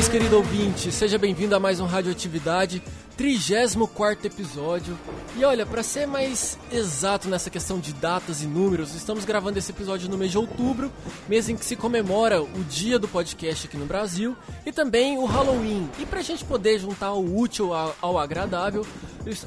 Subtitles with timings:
[0.00, 0.90] Saudações, querido ouvinte!
[0.90, 2.82] Seja bem-vindo a mais um Radioatividade,
[3.18, 4.98] 34 episódio.
[5.36, 9.70] E olha, para ser mais exato nessa questão de datas e números, estamos gravando esse
[9.72, 10.90] episódio no mês de outubro,
[11.28, 15.26] mês em que se comemora o dia do podcast aqui no Brasil e também o
[15.26, 15.90] Halloween.
[15.98, 18.86] E pra gente poder juntar o útil ao, agradável,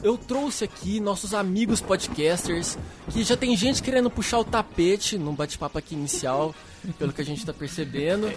[0.03, 2.77] eu trouxe aqui nossos amigos podcasters,
[3.09, 6.53] que já tem gente querendo puxar o tapete num bate-papo aqui inicial,
[6.99, 8.31] pelo que a gente tá percebendo.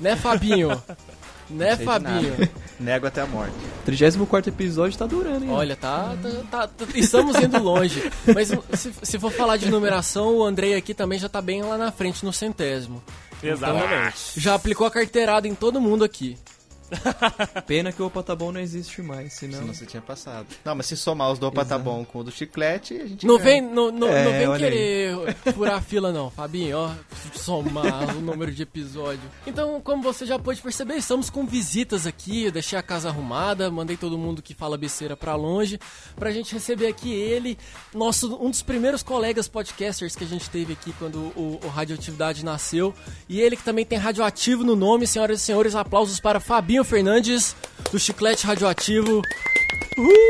[0.00, 0.82] Né, Fabinho?
[1.52, 2.48] Né, Fabinho?
[2.80, 3.54] Nego até a morte.
[3.84, 5.50] 34 episódio tá durando, hein?
[5.50, 8.10] Olha, tá, tá, tá- tá- Estamos indo longe.
[8.34, 11.76] Mas se, se for falar de numeração, o Andrei aqui também já tá bem lá
[11.78, 13.02] na frente, no centésimo.
[13.42, 14.38] Exatamente.
[14.40, 16.36] Já aplicou a carteirada em todo mundo aqui.
[17.66, 19.60] Pena que o Opa Tá Bom não existe mais, senão...
[19.60, 20.46] Senão você tinha passado.
[20.64, 21.84] Não, mas se somar os do Opa tá Exato.
[21.84, 23.44] bom com o do chiclete, a gente Não ganha.
[23.44, 25.16] vem, não, não, É, não vem querer
[25.54, 26.90] furar a fila, não, Fabinho, ó.
[27.34, 29.22] Somar o número de episódio.
[29.46, 32.44] Então, como você já pôde perceber, estamos com visitas aqui.
[32.44, 35.78] Eu deixei a casa arrumada, mandei todo mundo que fala besteira pra longe,
[36.16, 37.58] pra gente receber aqui ele,
[37.94, 42.44] nosso, um dos primeiros colegas podcasters que a gente teve aqui quando o, o Radioatividade
[42.44, 42.94] nasceu.
[43.28, 47.56] E ele que também tem radioativo no nome, senhoras e senhores, aplausos para Fabinho Fernandes,
[47.90, 49.22] do Chiclete Radioativo.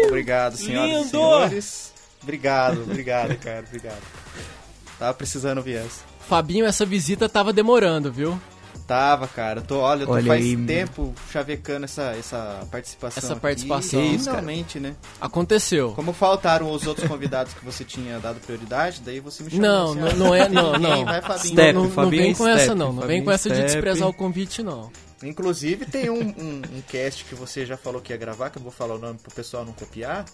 [0.06, 1.06] Obrigado, senhoras Lindo!
[1.06, 1.92] e senhores.
[2.22, 4.02] Obrigado, obrigado, cara, obrigado.
[4.98, 6.02] Tava precisando ouvir essa.
[6.28, 8.40] Fabinho, essa visita tava demorando, viu?
[8.86, 9.60] Tava, cara.
[9.60, 13.22] Eu tô, olha, eu tô Olha faz aí, tempo chavecando essa, essa participação.
[13.22, 13.40] Essa aqui.
[13.40, 14.02] participação.
[14.02, 14.38] Isso, cara.
[14.38, 14.94] finalmente, né?
[15.20, 15.92] Aconteceu.
[15.92, 19.66] Como faltaram os outros convidados que você tinha dado prioridade, daí você me chamou.
[19.66, 21.04] Não, assim, não, ó, não é, não, não.
[21.04, 21.52] vai, Fabinho.
[21.52, 21.72] Step.
[21.72, 23.54] não, não, não Fabinho vem é com essa step, não, não vem com essa de
[23.54, 23.72] step.
[23.72, 24.90] desprezar o convite não.
[25.22, 28.62] Inclusive, tem um, um, um cast que você já falou que ia gravar, que eu
[28.62, 30.24] vou falar o nome pro pessoal não copiar,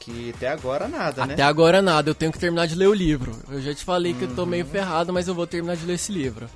[0.00, 1.34] que até agora nada, né?
[1.34, 3.32] Até agora nada, eu tenho que terminar de ler o livro.
[3.50, 4.48] Eu já te falei que eu tô Uhum.
[4.48, 6.48] meio ferrado, mas eu vou terminar de ler esse livro.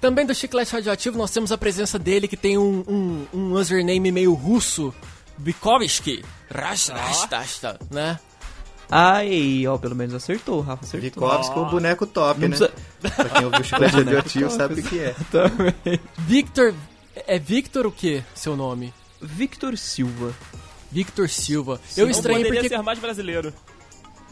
[0.00, 4.10] Também do Chiclete Radioativo nós temos a presença dele que tem um, um, um username
[4.12, 4.92] meio russo,
[5.38, 6.24] Vikovsky.
[6.52, 8.18] Rasta, rasta, rasta, né?
[8.90, 11.28] Ai, ó, pelo menos acertou, Rafa acertou.
[11.28, 12.56] Vikovski, o boneco top, Não né?
[12.56, 12.72] precisa...
[13.16, 15.14] Pra quem ouviu o chiclete radioativo sabe o que é.
[15.30, 16.00] Também.
[16.18, 16.72] Victor,
[17.26, 18.92] é Victor o que, seu nome?
[19.20, 20.34] Victor Silva.
[20.90, 21.80] Victor Silva.
[21.96, 23.52] Eu Não estranhei poderia porque ser mais brasileiro.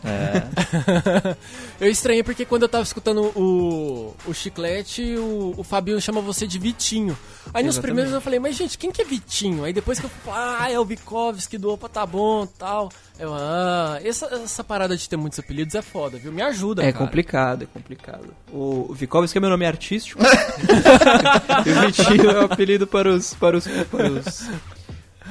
[0.04, 1.37] É.
[1.81, 6.47] Eu estranhei porque quando eu tava escutando o, o chiclete, o, o Fabinho chama você
[6.47, 7.16] de Vitinho.
[7.53, 7.81] Aí nos Exatamente.
[7.82, 9.65] primeiros eu falei, mas gente, quem que é Vitinho?
[9.65, 12.91] Aí depois que eu falei, ah, é o Vikovski do Opa Tá Bom tal.
[13.19, 16.32] Eu, ah, essa, essa parada de ter muitos apelidos é foda, viu?
[16.32, 17.04] Me ajuda, É cara.
[17.04, 18.34] complicado, é complicado.
[18.53, 20.21] O Vikovski é meu nome artístico.
[21.65, 24.48] e o Vitinho é o apelido para os, para os, para os,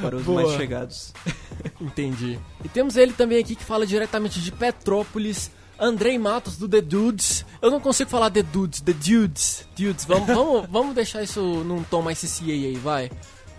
[0.01, 0.43] para os Boa.
[0.43, 1.13] mais chegados.
[1.79, 2.39] Entendi.
[2.63, 5.51] E temos ele também aqui que fala diretamente de Petrópolis.
[5.79, 7.45] Andrei Matos do The Dudes.
[7.61, 9.65] Eu não consigo falar The Dudes, The Dudes.
[9.75, 13.11] Dudes, vamos, vamos, vamos deixar isso num tom mais CCA aí, vai.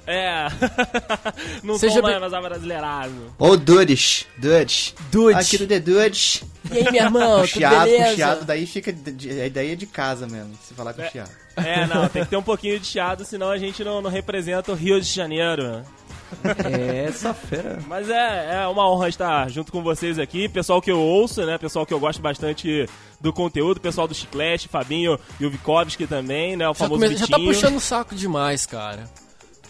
[0.06, 0.48] É.
[1.64, 3.34] Não Seja toma bem- mais abrasileirado.
[3.38, 4.94] Ô, Dudes, Dudes.
[5.10, 5.46] Dudes.
[5.46, 6.42] Aqui do The Dudes.
[6.70, 8.14] E aí, minha irmã, O tudo chiado, com beleza?
[8.14, 8.90] chiado, daí fica.
[8.90, 11.10] A ideia é de casa mesmo, se falar com É.
[11.10, 11.30] chiado.
[11.56, 14.72] É, não, tem que ter um pouquinho de chiado, senão a gente não, não representa
[14.72, 15.82] o Rio de Janeiro.
[16.72, 17.78] É essa fera.
[17.86, 20.48] Mas é, é uma honra estar junto com vocês aqui.
[20.48, 21.56] Pessoal que eu ouço, né?
[21.58, 22.88] Pessoal que eu gosto bastante
[23.20, 23.80] do conteúdo.
[23.80, 26.66] Pessoal do Chiclete, Fabinho e o Vikovski também, né?
[26.68, 29.04] O Já, famoso come- já tá puxando o saco demais, cara.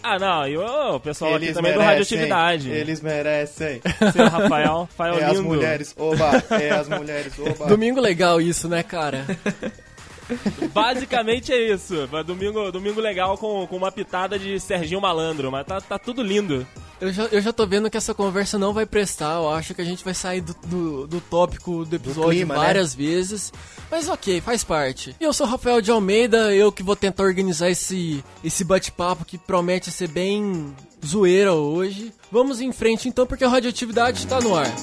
[0.07, 2.69] Ah, não, e o pessoal aqui também do Radioatividade.
[2.69, 3.81] Eles merecem.
[4.13, 5.43] Seu Rafael, Rafael É as lindo.
[5.45, 6.43] mulheres, oba.
[6.51, 7.65] É as mulheres, oba.
[7.65, 9.25] Domingo legal isso, né, cara?
[10.73, 12.07] Basicamente é isso.
[12.11, 16.21] Mas Domingo, domingo legal com, com uma pitada de Serginho Malandro, mas tá, tá tudo
[16.21, 16.65] lindo.
[16.99, 19.35] Eu já, eu já tô vendo que essa conversa não vai prestar.
[19.35, 22.59] Eu acho que a gente vai sair do, do, do tópico do episódio clima, né?
[22.59, 23.51] várias vezes.
[23.91, 25.15] Mas ok, faz parte.
[25.19, 29.37] Eu sou o Rafael de Almeida, eu que vou tentar organizar esse, esse bate-papo que
[29.37, 30.73] promete ser bem
[31.05, 32.13] zoeira hoje.
[32.31, 34.73] Vamos em frente então, porque a radioatividade tá no ar.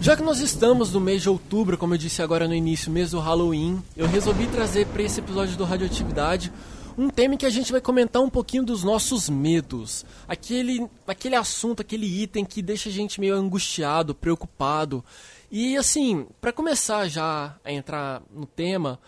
[0.00, 3.10] Já que nós estamos no mês de outubro, como eu disse agora no início, mês
[3.10, 6.50] do Halloween, eu resolvi trazer para esse episódio do Radioatividade
[6.96, 10.06] um tema em que a gente vai comentar um pouquinho dos nossos medos.
[10.26, 15.04] Aquele, aquele assunto, aquele item que deixa a gente meio angustiado, preocupado.
[15.50, 18.98] E assim, para começar já a entrar no tema,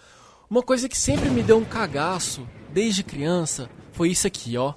[0.49, 4.75] uma coisa que sempre me deu um cagaço desde criança foi isso aqui, ó.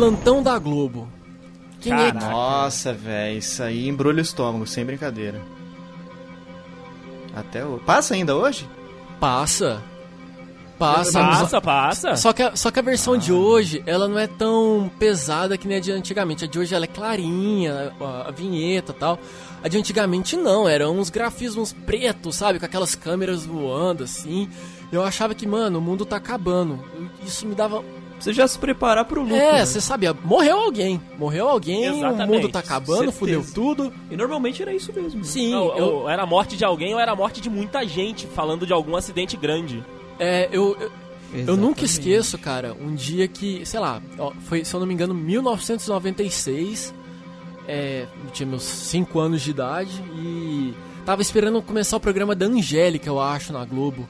[0.00, 1.06] Plantão da Globo.
[1.78, 2.30] Quem é, Caraca.
[2.30, 5.42] Nossa, velho, isso aí embrulha o estômago, sem brincadeira.
[7.36, 7.78] Até o...
[7.80, 8.66] Passa ainda hoje?
[9.20, 9.82] Passa.
[10.78, 11.20] Passa.
[11.20, 12.16] Passa, passa.
[12.16, 15.68] Só que, a, só que a versão de hoje, ela não é tão pesada que
[15.68, 16.46] nem a de antigamente.
[16.46, 19.18] A de hoje ela é clarinha, a, a vinheta e tal.
[19.62, 22.58] A de antigamente não, eram uns grafismos pretos, sabe?
[22.58, 24.48] Com aquelas câmeras voando assim.
[24.90, 26.82] Eu achava que, mano, o mundo tá acabando.
[27.22, 27.84] Isso me dava.
[28.20, 29.36] Você já se preparar pro lucro.
[29.36, 29.66] É, né?
[29.66, 31.00] você sabia, morreu alguém.
[31.18, 33.18] Morreu alguém, o Exatamente, mundo tá acabando, certeza.
[33.18, 33.92] fudeu tudo.
[34.10, 35.24] E normalmente era isso mesmo.
[35.24, 37.84] Sim, Não, eu, ou era a morte de alguém ou era a morte de muita
[37.86, 39.82] gente, falando de algum acidente grande.
[40.18, 40.90] é, eu, eu,
[41.46, 44.02] Eu nunca esqueço, cara, um dia que, sei lá,
[44.40, 46.94] foi, se eu não me engano, 1996.
[47.66, 50.74] É, eu tinha meus 5 anos de idade e
[51.06, 54.08] tava esperando começar o programa da Angélica, eu acho, na Globo.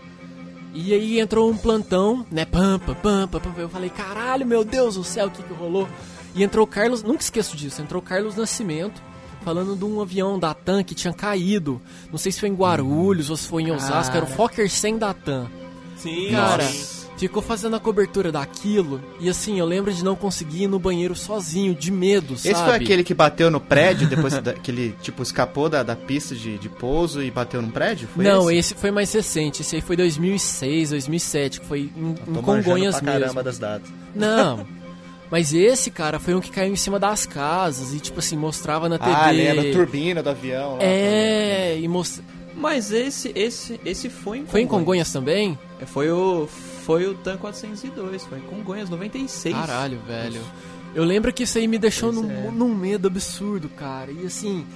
[0.73, 2.45] E aí entrou um plantão, né?
[2.45, 3.53] Pam, pam, pam, pam, pam.
[3.57, 5.89] Eu falei, caralho, meu Deus do céu, o que que rolou?
[6.35, 9.03] E entrou Carlos, nunca esqueço disso, entrou Carlos Nascimento,
[9.43, 11.81] falando de um avião da TAM que tinha caído.
[12.11, 14.99] Não sei se foi em Guarulhos ou se foi em Osasco, era o Fokker 100
[14.99, 15.51] da TAM.
[15.97, 17.00] Sim, Cara, sim.
[17.29, 19.01] Ficou fazendo a cobertura daquilo.
[19.19, 22.55] E assim, eu lembro de não conseguir ir no banheiro sozinho, de medo, sabe?
[22.55, 25.97] Esse foi aquele que bateu no prédio, depois da- que ele, tipo, escapou da, da
[25.97, 28.09] pista de, de pouso e bateu num prédio?
[28.15, 28.73] Foi não, esse?
[28.73, 29.63] esse foi mais recente.
[29.63, 33.43] Esse aí foi 2006, 2007, que foi em, em Tô manjando Congonhas pra caramba mesmo.
[33.43, 33.91] das datas.
[34.15, 34.67] Não.
[35.31, 38.89] Mas esse, cara, foi um que caiu em cima das casas e, tipo assim, mostrava
[38.89, 39.13] na TV.
[39.15, 40.73] Ah, lembra, a turbina do avião.
[40.77, 40.83] lá.
[40.83, 42.21] É, e most...
[42.57, 45.57] Mas esse, esse, esse foi em Foi em Congonhas também?
[45.81, 46.49] É, Foi o,
[46.91, 49.55] foi o TAN 402, foi em Congonhas, 96.
[49.55, 50.41] Caralho, velho.
[50.95, 52.51] Eu lembro que isso aí me deixou Pois num, é.
[52.51, 54.11] num medo absurdo, cara.
[54.11, 54.67] E assim,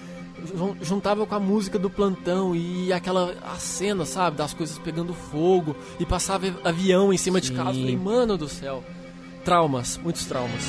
[0.55, 5.13] jun- juntava com a música do plantão e aquela a cena, sabe, das coisas pegando
[5.13, 7.55] fogo e passava avião em cima de Sim.
[7.57, 7.71] casa.
[7.71, 8.85] Eu Falei, mano do céu.
[9.45, 10.63] Traumas, muitos traumas.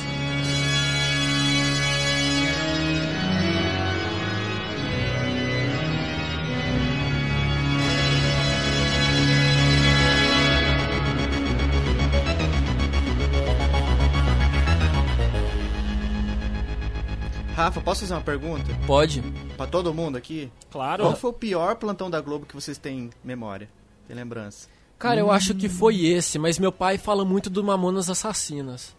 [17.76, 18.64] Rafa, posso fazer uma pergunta?
[18.88, 19.22] Pode?
[19.58, 20.50] Pra todo mundo aqui?
[20.72, 21.04] Claro.
[21.04, 23.70] Qual foi o pior plantão da Globo que vocês têm memória?
[24.08, 24.70] Tem lembrança?
[24.98, 28.96] Cara, eu acho que foi esse, mas meu pai fala muito do Mamonas Assassinas.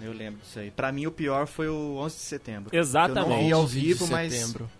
[0.00, 0.72] Eu lembro disso aí.
[0.72, 2.76] Pra mim, o pior foi o 11 de setembro.
[2.76, 3.30] Exatamente.
[3.30, 4.70] Eu não vi ao 11 de vivo, mas setembro.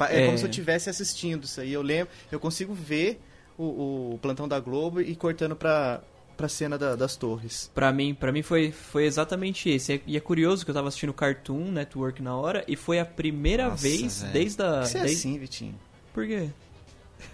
[0.00, 0.26] é, É.
[0.26, 1.72] como se eu estivesse assistindo isso aí.
[1.74, 3.20] Eu lembro, eu consigo ver
[3.58, 6.00] o, o plantão da Globo e cortando pra,
[6.42, 7.70] pra cena da- das torres.
[7.72, 10.02] Pra mim, pra mim foi, foi exatamente esse.
[10.04, 13.68] E é curioso que eu tava assistindo Cartoon Network na hora e foi a primeira
[13.68, 14.32] Nossa, vez velho.
[14.32, 14.66] desde a.
[14.66, 15.16] Por que você é desde...
[15.18, 15.74] assim, Vitinho?
[16.12, 16.48] Por quê?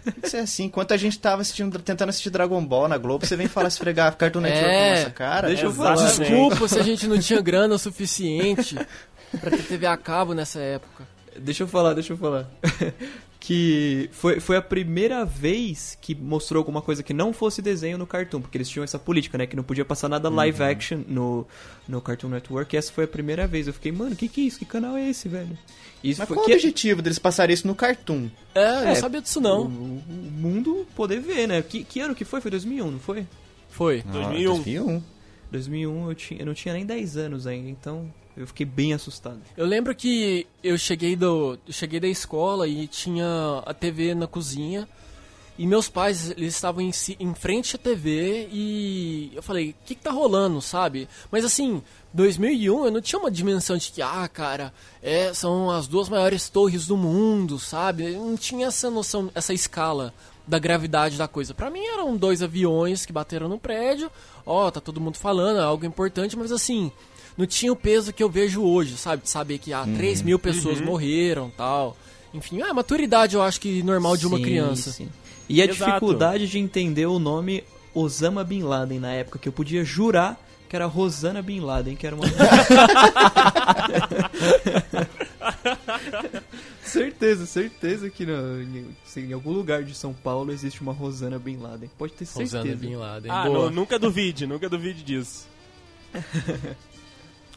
[0.05, 0.65] Por que você é assim?
[0.65, 4.15] Enquanto a gente tava assistindo, tentando assistir Dragon Ball na Globo, você vem falar esfregar
[4.15, 4.91] Cartoon Network É.
[4.91, 5.49] na nossa cara?
[5.49, 5.95] Deixa eu falar.
[5.95, 8.77] Desculpa se a gente não tinha grana o suficiente
[9.41, 11.09] pra ter TV a cabo nessa época.
[11.39, 12.47] Deixa eu falar, deixa eu falar.
[13.41, 18.07] que foi, foi a primeira vez que mostrou alguma coisa que não fosse desenho no
[18.07, 19.47] Cartoon, porque eles tinham essa política, né?
[19.47, 20.69] Que não podia passar nada live Uhum.
[20.69, 21.47] action no,
[21.87, 22.75] no Cartoon Network.
[22.75, 23.67] E essa foi a primeira vez.
[23.69, 24.59] Eu fiquei, mano, que que é isso?
[24.59, 25.57] Que canal é esse, velho?
[26.03, 28.29] Isso Mas foi qual que o objetivo deles passarem isso no Cartoon?
[28.55, 29.63] É, eu não É, sabia disso o, não.
[29.67, 30.03] o
[30.33, 31.63] mundo poder ver, né?
[31.63, 32.41] Que, que ano que foi?
[32.41, 33.27] Foi 2001, não foi?
[33.71, 34.03] Foi.
[34.03, 34.55] 2001.
[34.55, 35.03] 2001.
[35.51, 39.41] 2001 eu, tinha, eu não tinha nem 10 anos ainda, então eu fiquei bem assustado.
[39.57, 44.27] Eu lembro que eu cheguei do, eu cheguei da escola e tinha a TV na
[44.27, 44.89] cozinha.
[45.59, 49.97] E meus pais, eles estavam em, em frente à TV e eu falei, o que,
[49.97, 51.09] que tá rolando, sabe?
[51.33, 55.89] Mas assim, 2001 eu não tinha uma dimensão de que, ah, cara, é, são as
[55.89, 58.15] duas maiores torres do mundo, sabe?
[58.15, 60.15] Eu não tinha essa noção, essa escala
[60.47, 61.53] da gravidade da coisa.
[61.53, 64.13] Pra mim eram dois aviões que bateram no prédio,
[64.47, 66.93] ó, tá todo mundo falando, é algo importante, mas assim,
[67.39, 69.23] não tinha o peso que eu vejo hoje, sabe?
[69.23, 71.97] De saber que, ah, 3 mil pessoas morreram tal.
[72.35, 74.91] Enfim, é a maturidade, eu acho que normal de uma Sim, criança.
[74.91, 75.09] sim.
[75.49, 75.93] E a Exato.
[75.93, 77.63] dificuldade de entender o nome
[77.95, 82.07] Osama Bin Laden na época, que eu podia jurar que era Rosana Bin Laden, que
[82.07, 82.27] era uma.
[86.85, 88.63] certeza, certeza que no,
[89.17, 91.89] em, algum lugar de São Paulo existe uma Rosana Bin Laden.
[91.97, 92.59] Pode ter certeza.
[92.59, 93.31] Rosana Bin Laden.
[93.31, 95.49] Ah, nunca duvide, nunca duvide disso.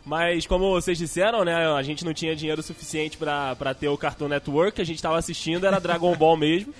[0.06, 4.28] Mas como vocês disseram, né, a gente não tinha dinheiro suficiente pra ter o Cartoon
[4.28, 6.74] Network, a gente tava assistindo era Dragon Ball mesmo.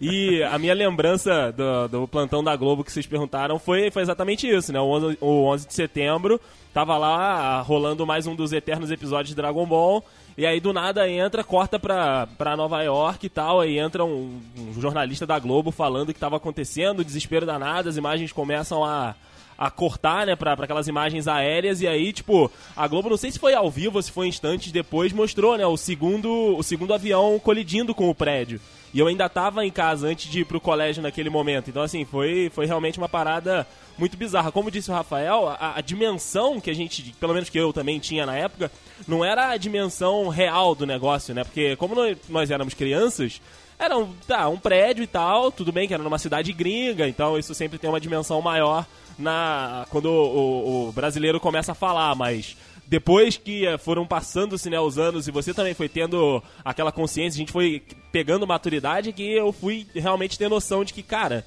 [0.00, 4.48] E a minha lembrança do, do plantão da Globo que vocês perguntaram foi, foi exatamente
[4.48, 4.80] isso, né?
[4.80, 6.40] O 11, o 11 de setembro,
[6.72, 10.04] tava lá rolando mais um dos eternos episódios de Dragon Ball.
[10.36, 14.40] E aí do nada entra, corta pra, pra Nova York e tal, aí entra um,
[14.56, 19.16] um jornalista da Globo falando o que tava acontecendo, desespero danado, as imagens começam a,
[19.58, 23.32] a cortar, né, pra, pra aquelas imagens aéreas, e aí, tipo, a Globo, não sei
[23.32, 26.94] se foi ao vivo ou se foi instantes depois, mostrou, né, o segundo, o segundo
[26.94, 28.60] avião colidindo com o prédio.
[28.94, 31.68] E eu ainda tava em casa antes de ir pro colégio naquele momento.
[31.68, 33.66] Então, assim, foi, foi realmente uma parada
[33.98, 34.50] muito bizarra.
[34.50, 37.98] Como disse o Rafael, a, a dimensão que a gente, pelo menos que eu também
[37.98, 38.70] tinha na época,
[39.06, 41.44] não era a dimensão real do negócio, né?
[41.44, 43.42] Porque como nós, nós éramos crianças,
[43.78, 47.38] era um, tá, um prédio e tal, tudo bem que era numa cidade gringa, então
[47.38, 48.86] isso sempre tem uma dimensão maior
[49.18, 52.56] na quando o, o, brasileiro começa a falar, mas
[52.86, 57.36] depois que eh, foram passando-se né, os anos e você também foi tendo aquela consciência,
[57.36, 61.44] a gente foi pegando maturidade que eu fui realmente ter noção de que, cara,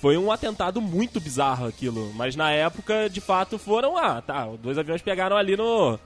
[0.00, 2.12] foi um atentado muito bizarro aquilo.
[2.14, 5.98] Mas na época, de fato, foram, ah, tá, dois aviões pegaram ali no,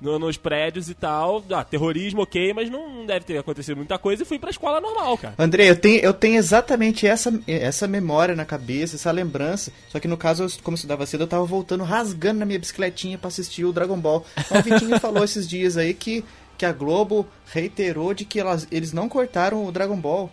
[0.00, 1.42] no- nos prédios e tal.
[1.50, 5.16] Ah, terrorismo, ok, mas não deve ter acontecido muita coisa e fui pra escola normal,
[5.18, 5.34] cara.
[5.38, 9.72] André, eu tenho, eu tenho exatamente essa, essa memória na cabeça, essa lembrança.
[9.88, 12.58] Só que no caso, eu, como eu estudava cedo, eu tava voltando, rasgando na minha
[12.58, 14.24] bicicletinha pra assistir o Dragon Ball.
[14.38, 16.24] Então, o Vitinho falou esses dias aí que,
[16.56, 20.30] que a Globo reiterou de que elas, eles não cortaram o Dragon Ball.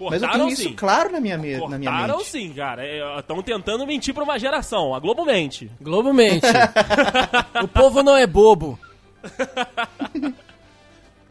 [0.00, 0.74] Mas eu Cortaram tenho isso sim.
[0.74, 2.28] claro na minha, me- na minha Cortaram mente.
[2.28, 2.82] sim, cara.
[3.20, 4.92] Estão tentando mentir pra uma geração.
[4.92, 5.70] A Globo mente.
[5.80, 6.44] Globo mente.
[7.62, 8.76] o povo não é bobo.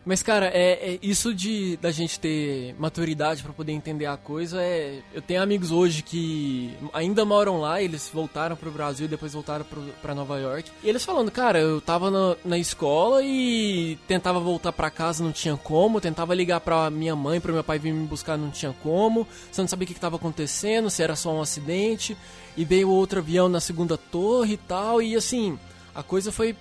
[0.06, 4.62] Mas, cara, é, é isso de da gente ter maturidade pra poder entender a coisa.
[4.62, 9.34] É, eu tenho amigos hoje que ainda moram lá, eles voltaram pro Brasil e depois
[9.34, 10.70] voltaram pro, pra Nova York.
[10.84, 15.32] E eles falando, cara, eu tava na, na escola e tentava voltar pra casa, não
[15.32, 16.02] tinha como.
[16.02, 19.26] Tentava ligar pra minha mãe, pro meu pai vir me buscar, não tinha como.
[19.50, 22.18] Você não sabia o que, que tava acontecendo, se era só um acidente.
[22.58, 25.02] E veio outro avião na segunda torre e tal.
[25.02, 25.58] E assim,
[25.96, 26.58] a coisa foi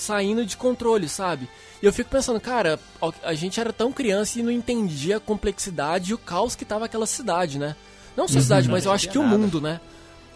[0.00, 1.48] saindo de controle, sabe?
[1.82, 2.78] E eu fico pensando, cara,
[3.22, 6.86] a gente era tão criança e não entendia a complexidade e o caos que tava
[6.86, 7.76] aquela cidade, né?
[8.16, 9.38] Não só a cidade, mas eu acho que o nada.
[9.38, 9.80] mundo, né?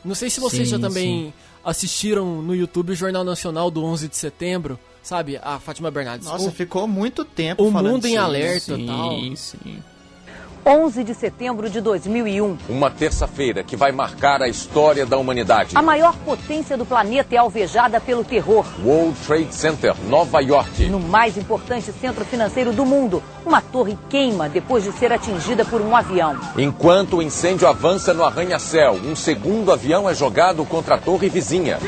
[0.05, 1.33] Não sei se vocês Sim, já também
[1.65, 5.39] assistiram no YouTube o Jornal Nacional do 11 de setembro, sabe?
[5.43, 6.29] A Fátima Bernardes.
[6.29, 9.11] Nossa, o, ficou muito tempo o falando mundo em alerta e tal.
[9.11, 9.83] Sim, sim.
[10.67, 12.57] 11 de setembro de 2001.
[12.71, 15.77] Uma terça-feira que vai marcar a história da humanidade.
[15.77, 18.65] A maior potência do planeta é alvejada pelo terror.
[18.83, 20.87] World Trade Center, Nova York.
[20.87, 25.83] No mais importante centro financeiro do mundo, uma torre queima depois de ser atingida por
[25.83, 26.39] um avião.
[26.57, 31.79] Enquanto o incêndio avança no arranha-céu, um segundo avião é jogado contra a torre vizinha.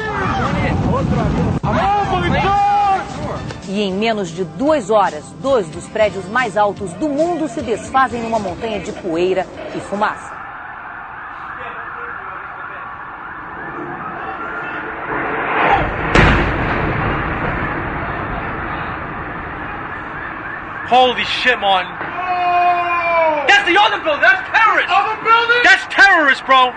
[3.68, 8.22] E em menos de duas horas, dois dos prédios mais altos do mundo se desfazem
[8.22, 10.36] numa montanha de poeira e fumaça.
[20.88, 21.90] Holy shit, Martin.
[23.50, 24.22] That's the other building.
[24.22, 24.92] That's terrorists.
[24.94, 25.62] Other building?
[25.64, 26.70] That's terrorists, bro.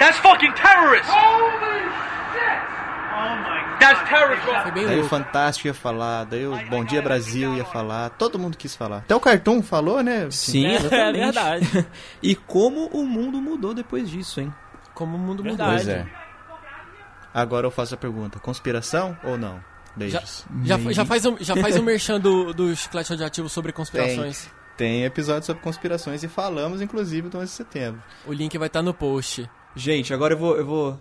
[0.00, 1.12] That's fucking terrorists.
[1.12, 1.84] Holy
[2.32, 2.60] shit.
[3.12, 3.61] Oh my
[4.62, 5.08] Foi bem Daí o.
[5.08, 8.98] Fantástico ia falar, daí o Bom Dia Brasil ia falar, todo mundo quis falar.
[8.98, 10.28] Até o Cartoon falou, né?
[10.30, 11.86] Sim, É, é verdade.
[12.22, 14.52] E como o mundo mudou depois disso, hein?
[14.94, 15.66] Como o mundo mudou.
[15.66, 16.06] Pois é.
[17.34, 19.56] Agora eu faço a pergunta: conspiração ou não?
[19.56, 20.44] Já, Beijos.
[20.64, 24.50] já, já faz um, já faz um merchan do, do chiclete radioativo sobre conspirações.
[24.76, 28.02] Tem episódio sobre conspirações e falamos, inclusive, do 11 de setembro.
[28.26, 29.48] O link vai estar no post.
[29.76, 30.98] Gente, agora eu vou, eu vou,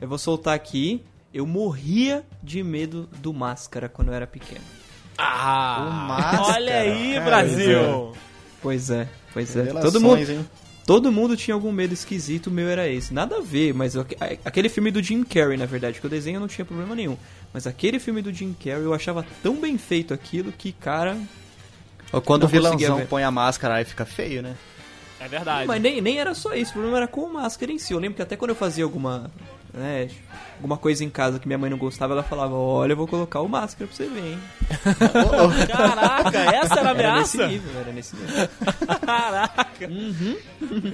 [0.00, 1.04] eu vou soltar aqui.
[1.34, 4.60] Eu morria de medo do Máscara quando eu era pequeno.
[5.18, 8.12] Ah, O Máscara, olha aí, cara, Brasil.
[8.62, 9.62] Pois é, pois é.
[9.62, 10.46] Revelações, Todo mundo, hein?
[10.86, 13.12] todo mundo tinha algum medo esquisito, o meu era esse.
[13.12, 14.06] Nada a ver, mas eu-
[14.44, 17.16] aquele filme do Jim Carrey, na verdade, que o desenho não tinha problema nenhum.
[17.52, 21.16] Mas aquele filme do Jim Carrey, eu achava tão bem feito aquilo que, cara...
[22.12, 24.54] Ou quando Não o vilãozão põe a máscara aí fica feio, né?
[25.18, 25.66] É verdade.
[25.66, 27.92] Mas nem, nem era só isso, o problema era com o máscara em si.
[27.92, 29.30] Eu lembro que até quando eu fazia alguma,
[29.74, 30.08] né,
[30.56, 33.40] alguma coisa em casa que minha mãe não gostava, ela falava, olha, eu vou colocar
[33.40, 34.38] o máscara pra você ver, hein.
[35.68, 37.48] Caraca, essa era a Era nesse ameaça?
[37.48, 38.48] nível, era nesse nível.
[39.04, 39.88] Caraca.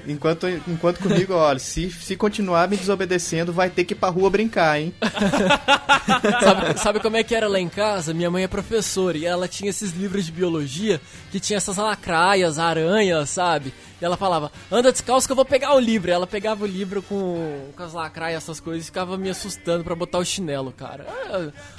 [0.07, 4.31] Enquanto, enquanto comigo, olha, se, se continuar me desobedecendo, vai ter que ir pra rua
[4.31, 4.95] brincar, hein?
[6.41, 8.13] Sabe, sabe como é que era lá em casa?
[8.15, 12.59] Minha mãe é professora e ela tinha esses livros de biologia que tinha essas lacraias,
[12.59, 13.73] aranhas, sabe?
[14.01, 16.11] E ela falava, anda descalço que eu vou pegar o livro.
[16.11, 19.85] E ela pegava o livro com, com as lacraias, essas coisas, e ficava me assustando
[19.85, 21.07] pra botar o chinelo, cara.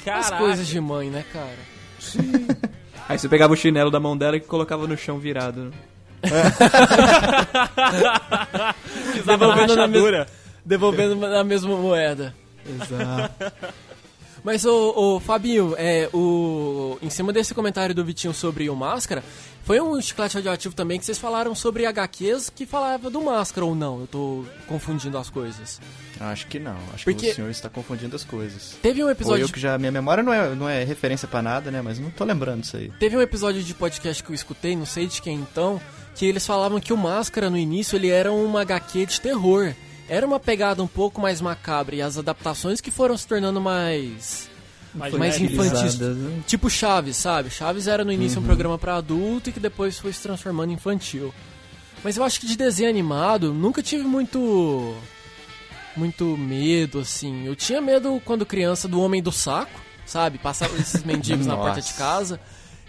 [0.05, 1.57] Ah, As coisas de mãe, né, cara?
[3.09, 5.73] Aí você pegava o chinelo da mão dela e colocava no chão virado.
[9.25, 10.27] Na Devolvendo na rachadura.
[10.63, 12.35] Devolvendo na mesma moeda.
[12.65, 13.53] Exato.
[14.43, 19.23] Mas, o, Fabinho, é, o, em cima desse comentário do Vitinho sobre o Máscara,
[19.63, 23.75] foi um chiclete radioativo também que vocês falaram sobre HQs que falava do Máscara ou
[23.75, 24.01] não?
[24.01, 25.79] Eu tô confundindo as coisas.
[26.19, 26.77] Acho que não.
[26.93, 28.75] Acho Porque que o senhor está confundindo as coisas.
[28.81, 29.43] Teve um episódio.
[29.43, 29.77] Ou eu que já.
[29.77, 31.81] Minha memória não é, não é referência para nada, né?
[31.81, 32.91] Mas não tô lembrando isso aí.
[32.99, 35.79] Teve um episódio de podcast que eu escutei, não sei de quem então,
[36.15, 39.73] que eles falavam que o Máscara no início ele era uma HQ de terror.
[40.11, 44.49] Era uma pegada um pouco mais macabra e as adaptações que foram se tornando mais
[44.93, 45.97] mais, mais infantis.
[45.97, 46.43] Né?
[46.45, 47.49] Tipo Chaves, sabe?
[47.49, 48.43] Chaves era no início uhum.
[48.43, 51.33] um programa para adulto e que depois foi se transformando em infantil.
[52.03, 54.93] Mas eu acho que de desenho animado nunca tive muito
[55.95, 57.45] muito medo assim.
[57.45, 60.37] Eu tinha medo quando criança do homem do saco, sabe?
[60.37, 62.37] Passava esses mendigos na porta de casa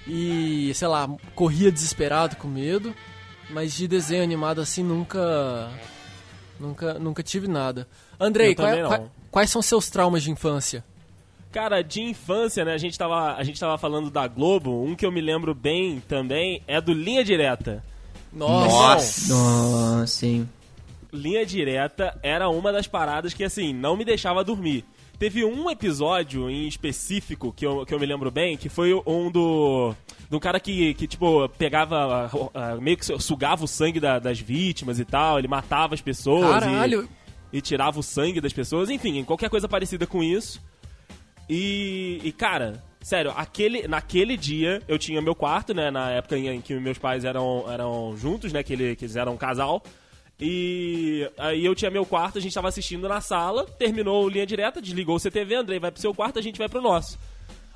[0.08, 2.92] e, sei lá, corria desesperado com medo.
[3.48, 5.70] Mas de desenho animado assim nunca
[6.62, 7.86] nunca nunca tive nada.
[8.18, 10.84] Andrei, qual, é, qual, quais são seus traumas de infância?
[11.52, 12.72] Cara, de infância, né?
[12.72, 14.82] A gente, tava, a gente tava falando da Globo.
[14.82, 17.84] Um que eu me lembro bem também é do Linha Direta.
[18.32, 19.34] Nossa!
[19.34, 20.48] Nossa, sim.
[21.12, 24.82] Linha Direta era uma das paradas que, assim, não me deixava dormir.
[25.22, 29.30] Teve um episódio em específico que eu, que eu me lembro bem, que foi um
[29.30, 29.94] do.
[30.28, 32.28] Do cara que, que tipo, pegava.
[32.34, 35.38] Uh, meio que sugava o sangue da, das vítimas e tal.
[35.38, 36.50] Ele matava as pessoas.
[36.50, 37.08] Caralho!
[37.52, 38.90] E, e tirava o sangue das pessoas.
[38.90, 40.60] Enfim, qualquer coisa parecida com isso.
[41.48, 45.88] E, e, cara, sério, aquele, naquele dia eu tinha meu quarto, né?
[45.88, 48.64] Na época em que meus pais eram, eram juntos, né?
[48.64, 49.84] Que, ele, que eles eram um casal.
[50.44, 54.82] E aí eu tinha meu quarto, a gente tava assistindo na sala, terminou linha direta,
[54.82, 57.16] desligou o CTV, Andrei vai pro seu quarto, a gente vai pro nosso.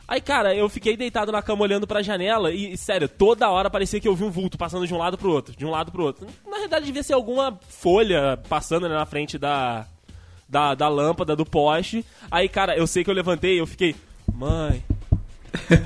[0.09, 4.01] Aí, cara, eu fiquei deitado na cama olhando pra janela e, sério, toda hora parecia
[4.01, 6.03] que eu vi um vulto passando de um lado pro outro, de um lado pro
[6.03, 6.27] outro.
[6.45, 9.87] Na verdade, devia ser alguma folha passando né, na frente da,
[10.49, 12.05] da, da lâmpada, do poste.
[12.29, 13.95] Aí, cara, eu sei que eu levantei eu fiquei,
[14.33, 14.85] mãe,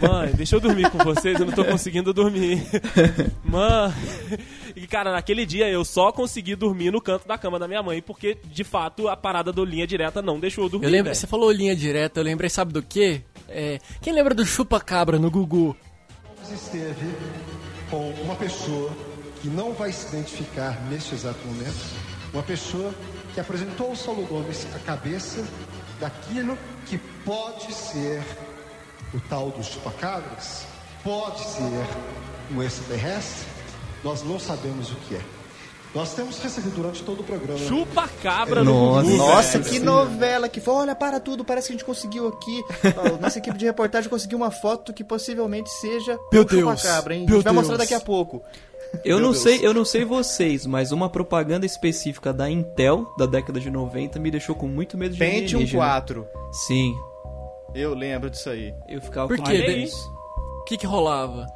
[0.00, 2.62] Mãe, deixa eu dormir com vocês, eu não tô conseguindo dormir.
[3.44, 3.92] Mãe.
[4.74, 8.00] E, cara, naquele dia eu só consegui dormir no canto da cama da minha mãe,
[8.00, 10.87] porque, de fato, a parada do linha direta não deixou eu dormir.
[10.87, 13.22] Eu lembro, você falou linha direta, eu lembrei, sabe do quê?
[13.48, 15.76] É, quem lembra do chupa-cabra no Gugu?
[16.52, 17.14] Esteve
[17.90, 18.90] com uma pessoa
[19.40, 21.94] que não vai se identificar neste exato momento,
[22.33, 22.94] uma pessoa
[23.35, 25.44] que apresentou ao Saulo Gomes a cabeça
[26.00, 26.56] daquilo
[26.87, 28.22] que pode ser
[29.14, 30.64] o tal dos chupacabras,
[31.03, 31.87] pode ser
[32.53, 33.46] um extraterrestre,
[34.05, 35.20] nós não sabemos o que é.
[35.94, 37.59] Nós temos recebido durante todo o programa.
[37.59, 40.75] Chupa cabra no Nossa, Nossa que novela que foi.
[40.75, 42.62] Olha, para tudo, parece que a gente conseguiu aqui.
[43.20, 47.27] nossa equipe de reportagem conseguiu uma foto que possivelmente seja Meu Deus, cabra, hein?
[47.29, 48.40] A gente vai mostrar daqui a pouco.
[49.05, 49.42] Eu Meu não Deus.
[49.42, 54.18] sei, eu não sei vocês, mas uma propaganda específica da Intel da década de 90
[54.20, 56.25] me deixou com muito medo de Pentium 4.
[56.53, 56.94] Sim.
[57.74, 58.74] Eu lembro disso aí.
[58.88, 59.88] Eu ficava Por com quê?
[60.61, 61.46] O que que rolava?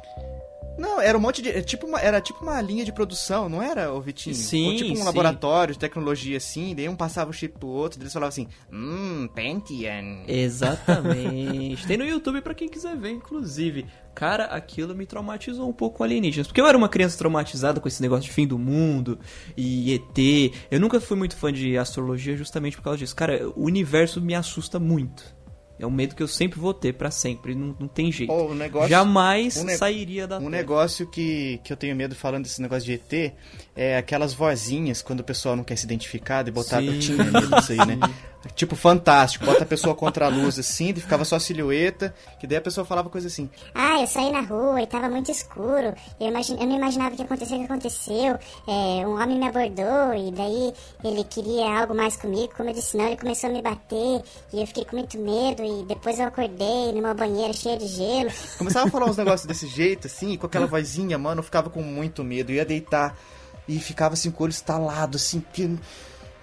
[0.77, 1.61] Não, era um monte de.
[1.61, 4.35] Tipo uma, era tipo uma linha de produção, não era, o Vitinho?
[4.35, 4.67] Sim.
[4.67, 5.03] Ou tipo um sim.
[5.03, 9.29] laboratório de tecnologia assim, daí um passava o chip pro outro, eles falavam assim, hum,
[9.33, 10.23] Pentium.
[10.27, 11.85] Exatamente.
[11.87, 13.85] Tem no YouTube para quem quiser ver, inclusive.
[14.13, 16.47] Cara, aquilo me traumatizou um pouco com alienígenas.
[16.47, 19.19] Porque eu era uma criança traumatizada com esse negócio de fim do mundo
[19.57, 20.53] e ET.
[20.71, 23.15] Eu nunca fui muito fã de astrologia justamente por causa disso.
[23.15, 25.34] Cara, o universo me assusta muito.
[25.77, 28.31] É um medo que eu sempre vou ter para sempre, não, não tem jeito.
[28.31, 30.49] Oh, negócio, Jamais um sairia da Um terra.
[30.51, 33.33] negócio que, que eu tenho medo falando desse negócio de ET
[33.75, 36.79] é aquelas vozinhas quando o pessoal não quer se identificar e botar.
[36.79, 36.87] Sim.
[36.87, 37.97] Eu tinha medo disso aí, né?
[38.53, 39.45] Tipo, fantástico.
[39.45, 42.61] Bota a pessoa contra a luz assim, e ficava só a silhueta, que daí a
[42.61, 43.49] pessoa falava coisa assim.
[43.73, 45.95] Ah, eu saí na rua e tava muito escuro.
[46.19, 48.37] Eu, imagine, eu não imaginava o que aconteceu, o que aconteceu.
[48.67, 52.53] É, um homem me abordou e daí ele queria algo mais comigo.
[52.55, 54.21] Como eu disse não, ele começou a me bater
[54.53, 55.63] e eu fiquei com muito medo.
[55.63, 58.29] E depois eu acordei numa banheira cheia de gelo.
[58.57, 61.81] Começava a falar uns negócios desse jeito, assim, com aquela vozinha, mano, eu ficava com
[61.81, 62.51] muito medo.
[62.51, 63.17] Eu ia deitar
[63.67, 65.77] e ficava assim com o olho estalado, assim, que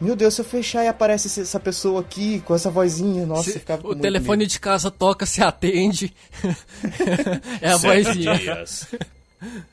[0.01, 3.61] meu Deus, se eu fechar e aparece essa pessoa aqui com essa vozinha, nossa, se,
[3.61, 4.51] ficava O telefone medo.
[4.51, 6.13] de casa toca, se atende.
[7.63, 8.35] é a Sete vozinha.
[8.37, 8.89] Dias.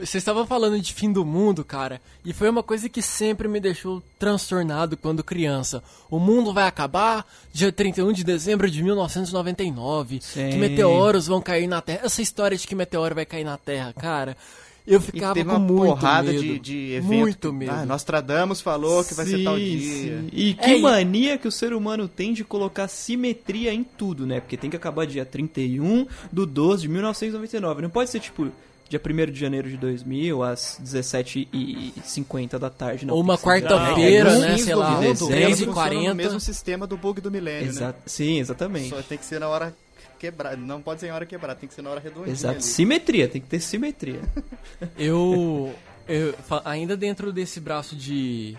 [0.00, 3.60] Você estava falando de fim do mundo, cara, e foi uma coisa que sempre me
[3.60, 5.84] deixou transtornado quando criança.
[6.10, 10.20] O mundo vai acabar dia 31 de dezembro de 1999.
[10.20, 10.50] Sim.
[10.50, 12.00] Que meteoros vão cair na Terra.
[12.04, 14.36] Essa história de que meteoro vai cair na Terra, cara.
[14.86, 16.42] Eu ficava e teve com uma muito porrada medo.
[16.42, 17.12] De, de evento.
[17.12, 17.72] Muito medo.
[17.72, 20.20] Ah, Nostradamus falou que vai sim, ser tal dia.
[20.20, 20.28] Sim.
[20.32, 24.40] E que é, mania que o ser humano tem de colocar simetria em tudo, né?
[24.40, 27.82] Porque tem que acabar dia 31 do 12 de 1999.
[27.82, 28.50] Não pode ser tipo
[28.88, 33.06] dia 1 de janeiro de 2000, às 17h50 da tarde.
[33.06, 34.50] Não, Ou uma quarta-feira, Não, né?
[34.52, 37.30] quinze Sei lá, mundo, Dezembro 10 e funciona 40 no mesmo sistema do bug do
[37.30, 37.94] milênio, Exa né?
[38.04, 38.90] Sim, exatamente.
[38.90, 39.74] Só tem que ser na hora
[40.22, 40.56] quebrada.
[40.56, 42.32] Não pode ser em hora quebrada, tem que ser na hora redondinha.
[42.32, 42.54] Exato.
[42.54, 42.62] ali.
[42.62, 44.20] Simetria, tem que ter simetria.
[44.96, 45.74] Eu,
[46.08, 48.56] eu ainda dentro desse braço de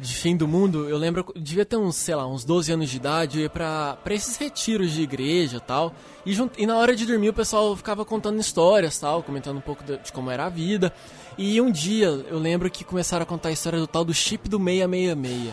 [0.00, 2.88] de fim do mundo, eu lembro, eu devia ter uns, sei lá, uns 12 anos
[2.88, 5.92] de idade, eu ia pra, pra esses retiros de igreja e tal,
[6.24, 9.60] e, jun- e na hora de dormir o pessoal ficava contando histórias tal, comentando um
[9.60, 10.92] pouco de, de como era a vida,
[11.36, 14.48] e um dia eu lembro que começaram a contar a história do tal do chip
[14.48, 15.52] do 666.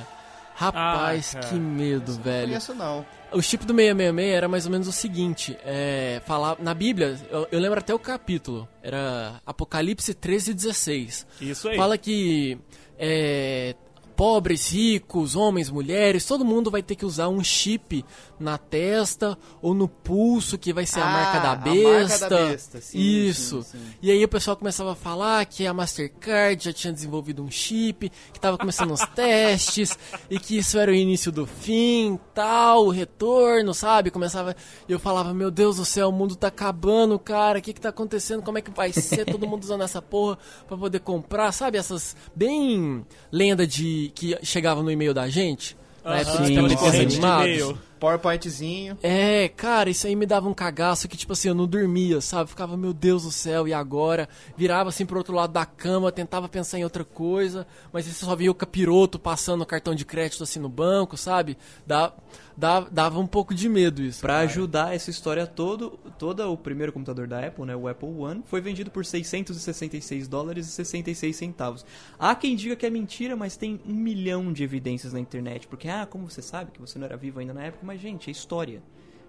[0.53, 2.47] Rapaz, Ah, que medo, Não velho.
[2.49, 3.03] conheço não.
[3.35, 7.45] O chip do 666 era mais ou menos o seguinte, é, falar, na Bíblia, eu,
[7.51, 11.27] eu lembro até o capítulo, era Apocalipse 13 16.
[11.41, 11.75] Isso aí.
[11.75, 12.57] Fala que
[12.97, 13.75] é,
[14.15, 18.03] pobres, ricos, homens, mulheres, todo mundo vai ter que usar um chip
[18.39, 22.29] na testa ou no pulso que vai ser a Ah, marca da a marca besta.
[22.29, 23.63] da besta, sim, Isso.
[23.63, 23.85] sim, sim.
[24.01, 28.11] E aí o pessoal começava a falar que a Mastercard já tinha desenvolvido um chip,
[28.33, 29.97] que tava começando os testes
[30.29, 34.11] e que isso era o início do fim, tal, o retorno, sabe?
[34.11, 34.55] Começava,
[34.87, 37.81] e eu falava, meu Deus do céu, o mundo tá acabando, cara, o que que
[37.81, 38.41] tá acontecendo?
[38.43, 41.77] Como é que vai ser todo mundo usando essa porra pra poder comprar, sabe?
[41.77, 45.75] Essas bem lenda de que chegava no e-mail da gente.
[46.03, 47.75] Na época dos animados.
[47.99, 48.97] PowerPointzinho.
[49.01, 52.49] É, cara, isso aí me dava um cagaço que, tipo assim, eu não dormia, sabe?
[52.49, 54.27] Ficava, meu Deus do céu, e agora?
[54.57, 58.25] Virava assim pro outro lado da cama, tentava pensar em outra coisa, mas aí você
[58.25, 61.57] só via o capiroto passando o cartão de crédito assim no banco, sabe?
[61.85, 62.13] Dá,
[62.55, 64.21] dá, dava um pouco de medo isso.
[64.21, 64.45] Pra cara.
[64.45, 68.61] ajudar essa história todo, todo o primeiro computador da Apple, né, o Apple One, foi
[68.61, 71.85] vendido por 666 dólares e 66 centavos.
[72.17, 75.67] Há quem diga que é mentira, mas tem um milhão de evidências na internet.
[75.67, 78.29] Porque, ah, como você sabe que você não era vivo ainda na época, mas, gente,
[78.29, 78.81] é história.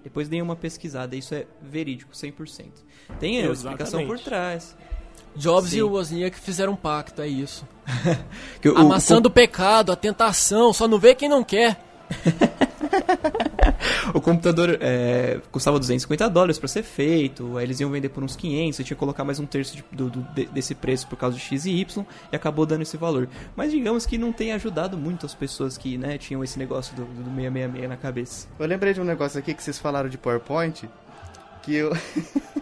[0.03, 2.67] Depois dei uma pesquisada, isso é verídico, 100%.
[3.21, 4.77] Tem a explicação por trás.
[5.35, 5.79] Jobs Sim.
[5.79, 7.67] e o Wozniak fizeram um pacto, é isso.
[8.63, 8.89] Que o- A o-
[9.21, 11.85] do pecado, a tentação, só não vê quem não quer.
[14.15, 18.37] O computador é, custava 250 dólares pra ser feito, aí eles iam vender por uns
[18.37, 21.17] 500, você tinha que colocar mais um terço de- do- do- de- desse preço por
[21.17, 23.29] causa de X e Y, e acabou dando esse valor.
[23.55, 27.05] Mas digamos que não tem ajudado muito as pessoas que né, tinham esse negócio do,
[27.05, 28.49] do 666 na cabeça.
[28.59, 30.89] Eu lembrei de um negócio aqui que vocês falaram de PowerPoint,
[31.63, 31.93] que eu...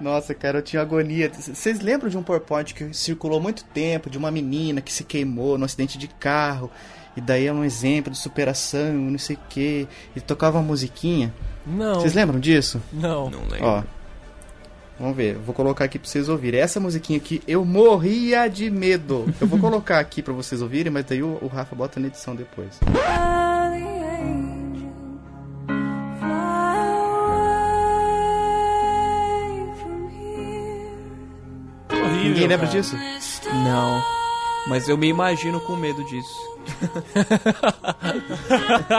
[0.00, 1.30] Nossa, cara, eu tinha agonia.
[1.30, 5.58] Vocês lembram de um PowerPoint que circulou muito tempo, de uma menina que se queimou
[5.58, 6.70] num acidente de carro,
[7.16, 11.32] e daí é um exemplo de superação, não sei o quê, e tocava uma musiquinha?
[11.66, 12.80] Não, Vocês lembram disso?
[12.92, 13.24] não.
[13.26, 13.58] lembro.
[13.62, 13.82] Ó,
[14.98, 16.60] vamos ver, vou colocar aqui pra vocês ouvirem.
[16.60, 19.26] Essa musiquinha aqui, eu morria de medo.
[19.40, 22.34] Eu vou colocar aqui pra vocês ouvirem, mas daí o, o Rafa bota na edição
[22.34, 22.78] depois.
[32.22, 32.96] Ninguém lembra disso?
[33.64, 34.19] Não.
[34.66, 36.50] Mas eu me imagino com medo disso.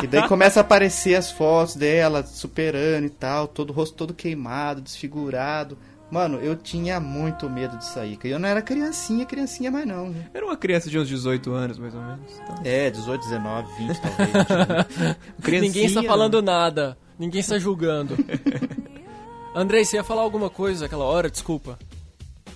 [0.03, 4.13] E daí começa a aparecer as fotos dela superando e tal, todo o rosto todo
[4.13, 5.77] queimado, desfigurado.
[6.09, 8.19] Mano, eu tinha muito medo disso aí.
[8.23, 10.09] Eu não era criancinha, criancinha mais não.
[10.09, 10.27] né?
[10.33, 12.19] Era uma criança de uns 18 anos, mais ou menos.
[12.43, 14.27] Então, É, 18, 19, 20 talvez.
[15.41, 16.97] criancinha, Ninguém está falando nada.
[17.17, 18.17] Ninguém está julgando.
[19.55, 21.29] Andrei, você ia falar alguma coisa aquela hora?
[21.29, 21.79] Desculpa.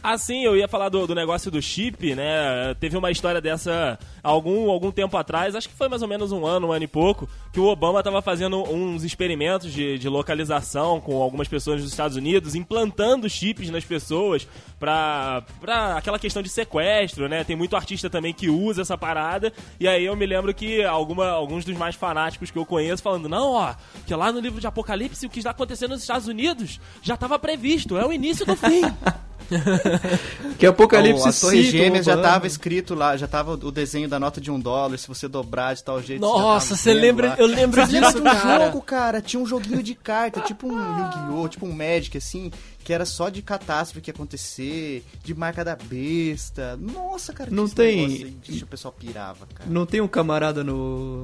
[0.07, 2.75] Ah, sim, eu ia falar do, do negócio do chip, né?
[2.79, 6.45] Teve uma história dessa algum, algum tempo atrás, acho que foi mais ou menos um
[6.45, 11.01] ano, um ano e pouco, que o Obama estava fazendo uns experimentos de, de localização
[11.01, 16.49] com algumas pessoas dos Estados Unidos, implantando chips nas pessoas pra, pra aquela questão de
[16.49, 17.43] sequestro, né?
[17.43, 21.29] Tem muito artista também que usa essa parada, e aí eu me lembro que alguma,
[21.29, 23.73] alguns dos mais fanáticos que eu conheço falando, não, ó,
[24.05, 27.39] que lá no livro de Apocalipse o que está acontecendo nos Estados Unidos já estava
[27.39, 28.83] previsto, é o início do fim.
[30.57, 34.39] Que Apocalipse a Torre Gêmeas já tava escrito lá, já tava o desenho da nota
[34.39, 36.21] de um dólar, se você dobrar de tal jeito.
[36.21, 37.29] Nossa, você lembra?
[37.29, 37.35] lá.
[37.37, 38.65] Eu lembro lembram disso, de um cara.
[38.65, 39.21] jogo, cara?
[39.21, 42.51] Tinha um joguinho de carta, tipo um Yu-Gi-Oh!, tipo um Magic, assim,
[42.83, 46.77] que era só de catástrofe que ia acontecer, de marca da besta.
[46.79, 49.69] Nossa, cara, Não tem- negócio Deixa o pessoal pirava, cara.
[49.69, 51.21] Não tem um camarada no,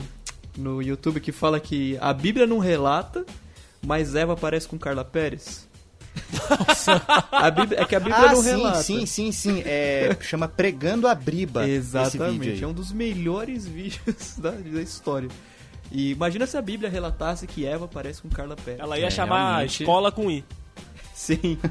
[0.57, 3.25] no YouTube que fala que a Bíblia não relata,
[3.85, 5.69] mas Eva aparece com Carla Pérez?
[7.31, 8.83] A Bíblia, é que a Bíblia Ah, não sim, relata.
[8.83, 9.63] sim, sim, sim.
[9.65, 11.61] É, chama Pregando a Briba.
[11.67, 15.29] esse vídeo Exatamente, é um dos melhores vídeos da, da história.
[15.91, 18.79] E imagina se a Bíblia relatasse que Eva aparece com Carla Pérez.
[18.79, 19.81] Ela ia É, chamar realmente.
[19.83, 20.43] escola com I.
[21.21, 21.57] Sim.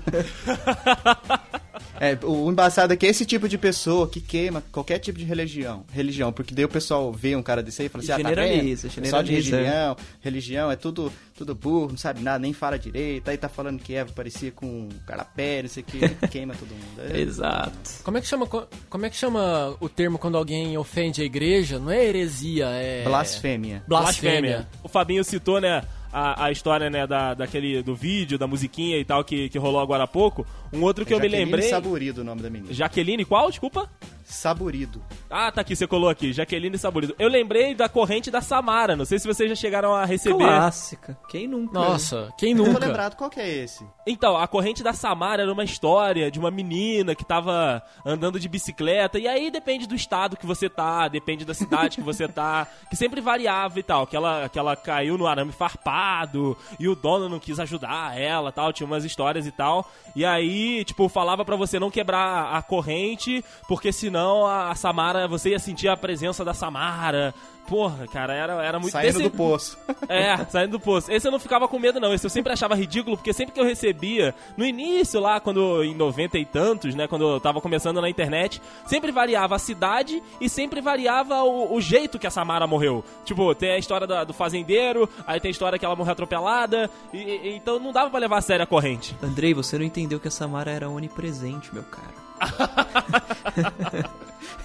[2.03, 5.85] É, o embaçado é que esse tipo de pessoa que queima qualquer tipo de religião,
[5.93, 8.29] religião, porque daí o pessoal vê um cara desse aí e fala assim, ah, tá
[8.31, 8.73] vendo?
[9.03, 13.29] É Só de religião, religião é tudo, tudo burro, não sabe nada, nem fala direito,
[13.29, 17.15] aí tá falando que Eva parecia com Carla Pérez, isso aqui, queima todo mundo.
[17.15, 17.79] É, Exato.
[18.03, 21.25] Como é que chama co- como é que chama o termo quando alguém ofende a
[21.25, 21.79] igreja?
[21.79, 23.83] Não é heresia, é Blasfêmia.
[23.87, 24.67] Blasfêmia.
[24.83, 25.83] O Fabinho citou, né,
[26.13, 29.81] a, a história, né, da, daquele, do vídeo, da musiquinha e tal, que, que rolou
[29.81, 30.47] agora há pouco.
[30.73, 31.69] Um outro que eu me Jaqueline lembrei...
[31.69, 32.73] Saburido o nome da menina.
[32.73, 33.51] Jaqueline qual?
[33.51, 33.89] Desculpa?
[34.33, 35.03] Saburido.
[35.29, 37.15] Ah, tá aqui, você colou aqui, Jaqueline Saborido.
[37.19, 40.39] Eu lembrei da corrente da Samara, não sei se vocês já chegaram a receber.
[40.39, 41.19] Clássica.
[41.29, 41.73] Quem nunca?
[41.79, 42.87] Nossa, quem Não tô nunca?
[42.87, 43.85] lembrado qual que é esse.
[44.07, 48.49] Então, a corrente da Samara era uma história de uma menina que tava andando de
[48.49, 52.67] bicicleta, e aí depende do estado que você tá, depende da cidade que você tá,
[52.89, 56.95] que sempre variava e tal, que ela, que ela caiu no arame farpado, e o
[56.95, 61.45] dono não quis ajudar ela tal, tinha umas histórias e tal, e aí, tipo, falava
[61.45, 65.97] pra você não quebrar a corrente, porque senão a, a Samara, você ia sentir a
[65.97, 67.35] presença da Samara.
[67.69, 68.91] Porra, cara, era, era muito...
[68.93, 69.79] Saindo desse- do poço.
[70.09, 71.13] é, saindo do poço.
[71.13, 72.13] Esse eu não ficava com medo, não.
[72.13, 75.95] Esse eu sempre achava ridículo, porque sempre que eu recebia, no início lá, quando em
[75.95, 80.49] 90 e tantos, né, quando eu tava começando na internet, sempre variava a cidade e
[80.49, 83.05] sempre variava o, o jeito que a Samara morreu.
[83.25, 86.91] Tipo, tem a história da- do fazendeiro, aí tem a história que ela morreu atropelada,
[87.13, 89.15] e, e- então não dava pra levar a sério a corrente.
[89.23, 92.30] Andrei, você não entendeu que a Samara era onipresente, meu cara.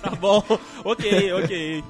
[0.02, 0.44] Tá bom,
[0.84, 1.84] ok, ok.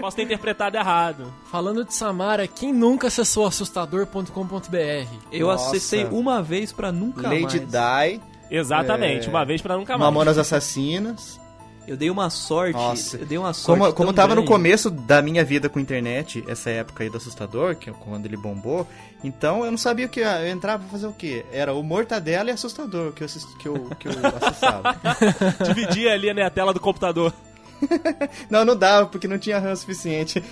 [0.00, 1.32] Posso ter interpretado errado.
[1.50, 5.08] Falando de Samara, quem nunca acessou assustador.com.br?
[5.32, 5.68] Eu Nossa.
[5.68, 7.52] acessei uma vez pra nunca Lady mais.
[7.54, 8.20] Di,
[8.50, 9.30] Exatamente, É.
[9.30, 10.00] uma vez pra nunca mais.
[10.12, 11.40] Mamonas Assassinas.
[11.86, 12.72] Eu dei uma sorte.
[12.74, 13.16] Nossa.
[13.16, 13.78] Eu dei uma sorte.
[13.80, 14.48] Como, como tava no grande.
[14.48, 18.36] começo da minha vida com internet, essa época aí do assustador, que é quando ele
[18.36, 18.86] bombou,
[19.22, 21.44] então eu não sabia o que eu entrava pra fazer o quê?
[21.52, 24.96] Era o Mortadela e Assustador que eu, assisti- que eu, que eu acessava.
[25.64, 27.32] Dividia ali né, a tela do computador.
[28.50, 30.42] não, não dava, porque não tinha RAM suficiente.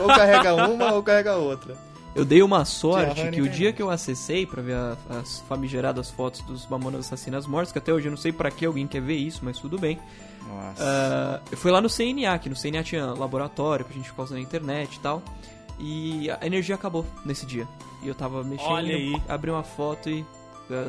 [0.00, 1.76] Ou carrega uma ou carrega outra.
[2.14, 5.40] Eu dei uma sorte RAM que o dia que eu acessei pra ver a- as
[5.48, 8.86] famigeradas fotos dos Mamonas Assassinas Mortas, que até hoje eu não sei pra que alguém
[8.86, 9.98] quer ver isso, mas tudo bem.
[10.48, 11.42] Nossa.
[11.50, 14.42] Eu fui lá no CNA, que no CNA tinha laboratório pra gente ficar usando a
[14.42, 15.22] internet e tal.
[15.78, 17.68] E a energia acabou nesse dia.
[18.02, 19.22] E eu tava mexendo, Olha aí.
[19.28, 20.24] abri uma foto e.
[20.70, 20.88] ah,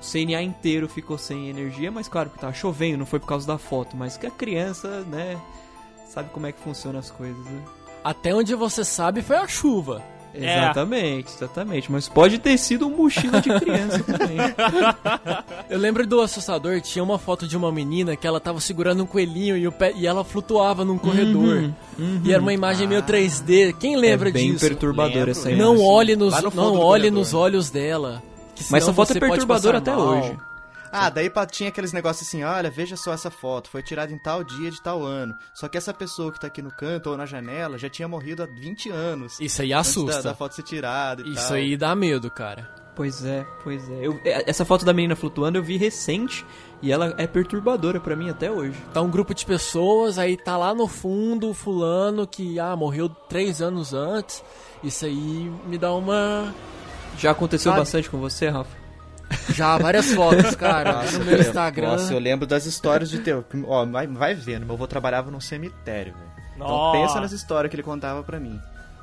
[0.00, 3.46] o CNA inteiro ficou sem energia, mas claro que tava chovendo, não foi por causa
[3.46, 5.38] da foto, mas que a criança, né,
[6.08, 7.62] sabe como é que funcionam as coisas, né?
[8.02, 10.02] Até onde você sabe foi a chuva.
[10.34, 10.58] É.
[10.58, 11.90] Exatamente, exatamente.
[11.92, 14.36] Mas pode ter sido um mochila de criança também.
[15.68, 19.06] Eu lembro do assustador, tinha uma foto de uma menina que ela tava segurando um
[19.06, 21.70] coelhinho e, o pé, e ela flutuava num corredor.
[22.24, 23.74] E era uma imagem meio 3D.
[23.78, 24.66] Quem lembra é bem disso?
[24.66, 25.64] perturbadora Lembro, essa lembro.
[25.64, 25.90] Não imagem.
[25.90, 27.10] olhe nos, no não olhe corredor.
[27.18, 28.22] nos olhos dela.
[28.70, 30.00] Mas essa foto é perturbadora até mal.
[30.00, 30.36] hoje.
[30.92, 34.42] Ah, daí tinha aqueles negócios assim, olha, veja só essa foto, foi tirada em tal
[34.42, 35.34] dia de tal ano.
[35.54, 38.42] Só que essa pessoa que tá aqui no canto ou na janela já tinha morrido
[38.42, 39.38] há 20 anos.
[39.40, 40.22] Isso aí antes da, assusta.
[40.22, 41.56] da foto ser tirada e Isso tal.
[41.56, 42.68] aí dá medo, cara.
[42.96, 44.06] Pois é, pois é.
[44.06, 46.44] Eu- é, essa foto da menina flutuando eu vi recente
[46.82, 48.76] e ela é perturbadora pra mim até hoje.
[48.92, 53.08] Tá um grupo de pessoas, aí tá lá no fundo o fulano que ah, morreu
[53.08, 54.42] três anos antes.
[54.82, 56.52] Isso aí me dá uma.
[57.16, 57.80] Já aconteceu Sabe?
[57.82, 58.79] bastante com você, Rafa?
[59.54, 60.92] Já várias fotos, cara.
[60.94, 61.86] Nossa, no meu eu- Instagram.
[61.92, 63.44] Nossa, eu lembro das histórias de teu.
[63.66, 66.30] Ó, vai, vai vendo, meu avô trabalhava num cemitério, velho.
[66.56, 68.60] Então pensa nas histórias que ele contava pra mim.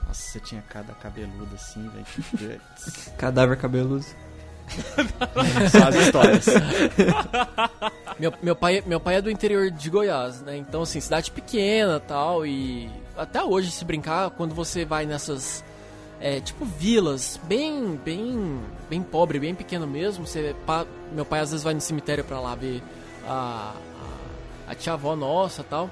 [0.07, 1.89] Nossa, você tinha cada cabeludo assim,
[2.37, 2.61] velho.
[3.17, 4.05] Cadáver cabeludo.
[5.71, 6.45] Só as histórias.
[8.19, 10.57] Meu, meu, pai, meu pai é do interior de Goiás, né?
[10.57, 12.45] Então, assim, cidade pequena tal.
[12.45, 15.63] E até hoje, se brincar, quando você vai nessas.
[16.19, 20.25] É, tipo vilas, bem, bem, bem pobre, bem pequeno mesmo.
[20.25, 22.81] Você, pa- meu pai às vezes vai no cemitério pra lá ver
[23.27, 23.73] a,
[24.67, 25.89] a, a tia-avó nossa tal.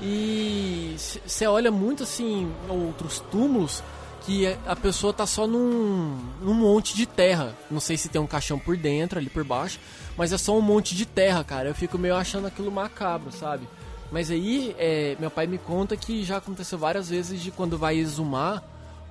[0.00, 0.94] E
[1.26, 3.82] você olha muito assim outros túmulos
[4.24, 7.54] que a pessoa tá só num, num monte de terra.
[7.70, 9.78] Não sei se tem um caixão por dentro, ali por baixo,
[10.16, 11.68] mas é só um monte de terra, cara.
[11.68, 13.68] Eu fico meio achando aquilo macabro, sabe?
[14.10, 17.96] Mas aí, é, meu pai me conta que já aconteceu várias vezes de quando vai
[17.96, 18.62] exumar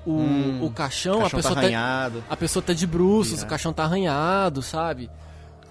[0.09, 2.23] o, Hum, o caixão, O a caixão pessoa tá tá, arranhado.
[2.29, 3.45] a pessoa tá de bruços, Virado.
[3.45, 5.09] o caixão tá arranhado, sabe?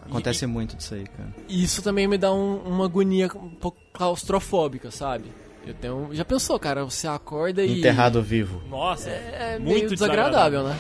[0.05, 1.29] Acontece muito disso aí, cara.
[1.49, 5.25] E isso também me dá um- uma agonia um pouco claustrofóbica, sabe?
[5.67, 6.09] Eu tenho.
[6.13, 6.85] Já pensou, cara?
[6.85, 7.81] Você acorda e.
[7.81, 8.63] Enterrado vivo.
[8.71, 10.77] Nossa, É muito meio desagradável, né?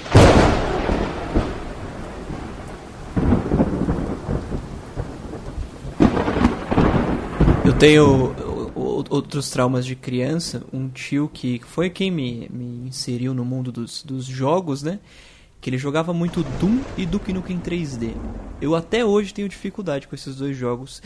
[7.64, 8.34] Eu tenho
[9.10, 10.62] outros traumas de criança.
[10.72, 14.98] Um tio que foi quem me, me inseriu no mundo dos, dos jogos, né?
[15.58, 18.12] que ele jogava muito Doom e Duke Nukem 3D.
[18.60, 21.02] Eu até hoje tenho dificuldade com esses dois jogos.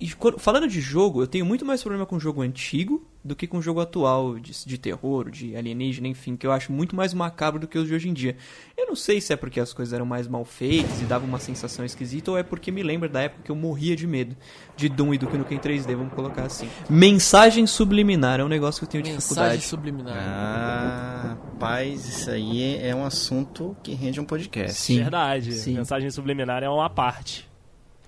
[0.00, 3.46] E quando- falando de jogo, eu tenho muito mais problema com jogo antigo do que
[3.46, 7.60] com jogo atual, de, de terror, de alienígena, enfim, que eu acho muito mais macabro
[7.60, 8.36] do que os de hoje em dia.
[8.76, 11.38] Eu não sei se é porque as coisas eram mais mal feitas e davam uma
[11.38, 14.36] sensação esquisita, ou é porque me lembra da época que eu morria de medo
[14.76, 16.68] de Doom e Duke Nukem 3D, vamos colocar assim.
[16.88, 19.62] Mensagem subliminar é um negócio que eu tenho Mensagem dificuldade.
[19.62, 20.16] subliminar.
[20.16, 24.78] Ah, rapaz, isso aí é um assunto que rende um podcast.
[24.80, 24.98] Sim.
[24.98, 25.52] Verdade.
[25.54, 25.74] Sim.
[25.74, 27.48] Mensagem subliminar é uma parte.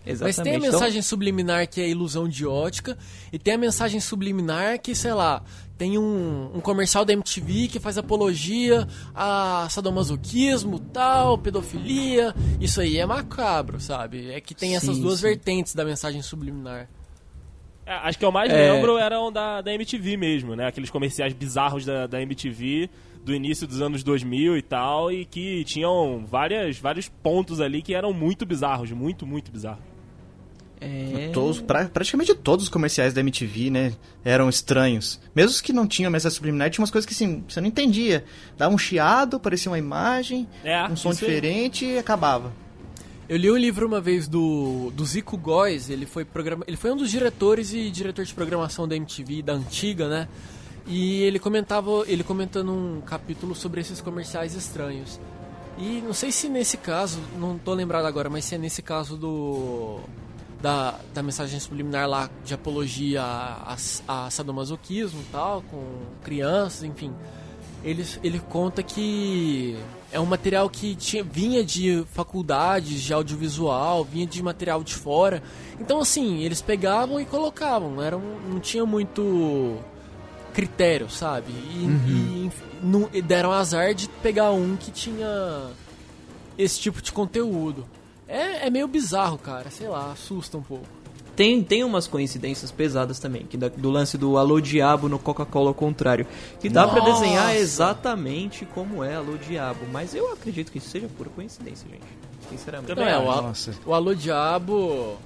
[0.06, 0.36] Exatamente.
[0.38, 2.96] Mas tem a Então, mensagem subliminar que é ilusão de ótica,
[3.32, 5.42] e tem a mensagem subliminar que, sei lá,
[5.76, 12.34] tem um, um comercial da MTV que faz apologia a sadomasoquismo, tal, pedofilia.
[12.60, 14.30] Isso aí é macabro, sabe?
[14.32, 15.26] É que tem essas Sim, duas sim.
[15.26, 16.88] vertentes da mensagem subliminar.
[17.86, 18.72] É, acho que eu mais É.
[18.72, 20.66] lembro eram da, da MTV mesmo, né?
[20.66, 22.90] Aqueles comerciais bizarros da, da MTV
[23.24, 27.94] do início dos anos 2000 e tal, e que tinham várias, vários pontos ali que
[27.94, 29.84] eram muito bizarros, muito, muito bizarros.
[30.80, 31.30] É...
[31.32, 33.92] Todos, pra- praticamente todos os comerciais da MTV, né,
[34.24, 35.20] eram estranhos.
[35.34, 38.24] Mesmo os que não tinham mensagem subliminar, tinha umas coisas que assim, você não entendia.
[38.56, 42.52] Dava um chiado, aparecia uma imagem, É, um som diferente e acabava.
[43.28, 46.90] Eu li um livro uma vez do, do Zico Góes, ele foi, programa, ele foi
[46.90, 50.26] um dos diretores e diretor de programação da MTV, da antiga, né?
[50.86, 55.20] E ele comentava, ele comentando um capítulo sobre esses comerciais estranhos.
[55.76, 59.14] E não sei se nesse caso, não tô lembrado agora, mas se é nesse caso
[59.16, 60.00] do
[60.60, 63.76] da, da mensagem subliminar lá de apologia a,
[64.08, 65.82] a, a sadomasoquismo e tal, com
[66.24, 67.12] crianças, enfim.
[67.84, 69.78] Ele, ele conta que
[70.10, 75.40] é um material que tinha, vinha de faculdades de audiovisual, vinha de material de fora.
[75.78, 78.02] Então, assim, eles pegavam e colocavam.
[78.02, 79.76] Era um- não tinha muito
[80.52, 81.52] critério, sabe?
[81.52, 85.70] E, e, enf- não- e deram azar de pegar um que tinha
[86.56, 87.86] esse tipo de conteúdo.
[88.28, 89.70] É, é meio bizarro, cara.
[89.70, 90.84] Sei lá, assusta um pouco.
[91.34, 95.68] Tem, tem umas coincidências pesadas também, que da- do lance do Alô Diabo no Coca-Cola
[95.70, 96.26] ao contrário.
[96.60, 97.20] Que dá pra Nossa!
[97.22, 99.80] desenhar exatamente como é Alô Diabo.
[99.92, 102.02] Mas eu acredito que isso seja pura coincidência, gente.
[102.50, 102.88] Sinceramente.
[102.88, 103.52] Também é, o, a-
[103.86, 105.16] o Alô Diabo.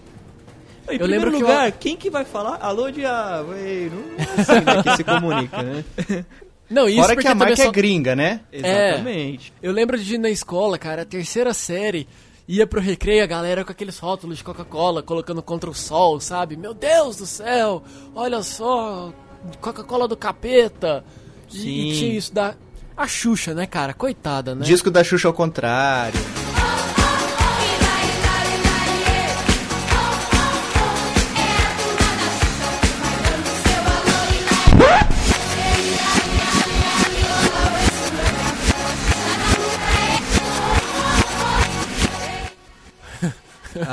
[0.89, 3.55] Em Eu primeiro lembro que lugar, eu- quem que vai falar Alô Diabo?
[3.55, 5.85] Ei, não é assim né, que se comunica, né?
[6.71, 8.41] Não, isso Fora porque que a marca só- é gringa, né?
[8.51, 9.53] Exatamente.
[9.63, 12.09] Eu lembro de ir na escola, cara, a terceira série,
[12.47, 16.57] ia pro recreio, a galera com aqueles rótulos de Coca-Cola, colocando contra o sol, sabe?
[16.57, 17.83] Meu Deus do céu,
[18.15, 19.13] olha só,
[19.61, 21.05] Coca-Cola do capeta.
[21.51, 21.69] E, Sim.
[21.69, 22.55] e tinha isso da...
[22.97, 23.95] A Xuxa, né, cara?
[23.95, 24.65] Coitada, né?
[24.65, 26.19] Disco da Xuxa ao contrário.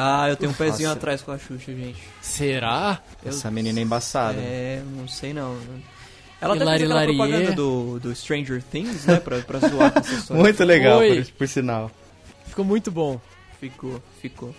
[0.01, 0.97] Ah, eu tenho um pezinho Nossa.
[0.97, 2.01] atrás com a Xuxa, gente.
[2.21, 3.01] Será?
[3.25, 4.39] Essa menina é embaçada.
[4.39, 5.57] É, não sei não.
[6.39, 9.19] Ela até Hilari fez propaganda do, do Stranger Things, né?
[9.19, 10.39] Pra, pra zoar com essa história.
[10.41, 11.91] Muito legal, por, por sinal.
[12.45, 13.19] Ficou muito bom.
[13.59, 14.55] Ficou, ficou.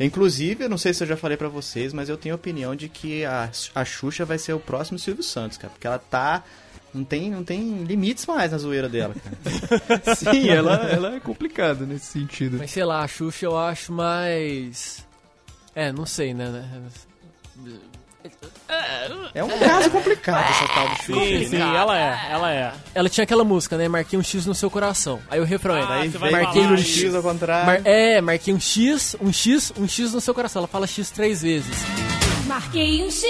[0.00, 2.74] Inclusive, eu não sei se eu já falei pra vocês, mas eu tenho a opinião
[2.74, 5.70] de que a, a Xuxa vai ser o próximo Silvio Santos, cara.
[5.72, 6.42] Porque ela tá.
[6.92, 10.14] Não tem, não tem limites mais na zoeira dela, cara.
[10.16, 12.56] Sim, ela, ela é complicada nesse sentido.
[12.58, 15.06] Mas sei lá, a Xuxa eu acho mais...
[15.74, 16.48] É, não sei, né?
[16.48, 16.66] né?
[19.34, 21.20] É um caso complicado essa tal de Xuxa.
[21.20, 22.72] Sim, sim, ela é, ela é.
[22.94, 23.88] Ela tinha aquela música, né?
[23.88, 25.20] Marquei um X no seu coração.
[25.30, 25.82] Aí o refrão é...
[25.82, 27.00] Ah, Aí marquei um isso.
[27.00, 27.66] X ao contrário.
[27.66, 30.60] Mar- é, marquei um X, um X, um X no seu coração.
[30.60, 31.74] Ela fala X três vezes.
[32.46, 33.24] Marquei um X,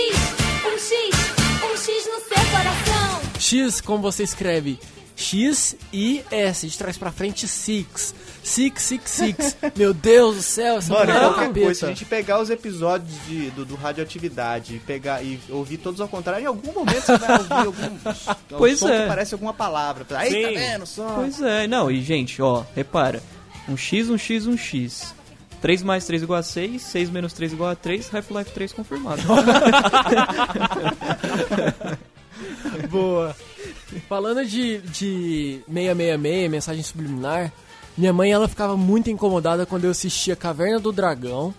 [0.65, 1.15] um X,
[1.63, 3.10] um X no seu coração.
[3.41, 4.79] X, como você escreve?
[5.17, 8.15] X e S, de trás pra frente, six.
[8.43, 9.57] Six, six, six.
[9.77, 11.61] Meu Deus do céu, essa Mano, mulher é qualquer capeta.
[11.67, 15.77] coisa, se a gente pegar os episódios de, do, do Radioatividade e, pegar, e ouvir
[15.77, 17.99] todos ao contrário, em algum momento você vai ouvir algum
[18.57, 19.03] Pois som é.
[19.03, 20.07] que parece alguma palavra.
[20.17, 20.43] Aí, Sim.
[20.43, 21.13] tá vendo só?
[21.17, 23.23] Pois é, não, e gente, ó, repara.
[23.69, 25.15] Um X, um X, um X.
[25.61, 29.21] 3 mais 3 igual a 6, 6 menos 3 igual a 3, Half-Life 3 confirmado.
[32.91, 33.37] Boa.
[34.09, 37.53] Falando de, de 666, mensagem subliminar,
[37.97, 41.55] minha mãe ela ficava muito incomodada quando eu assistia Caverna do Dragão.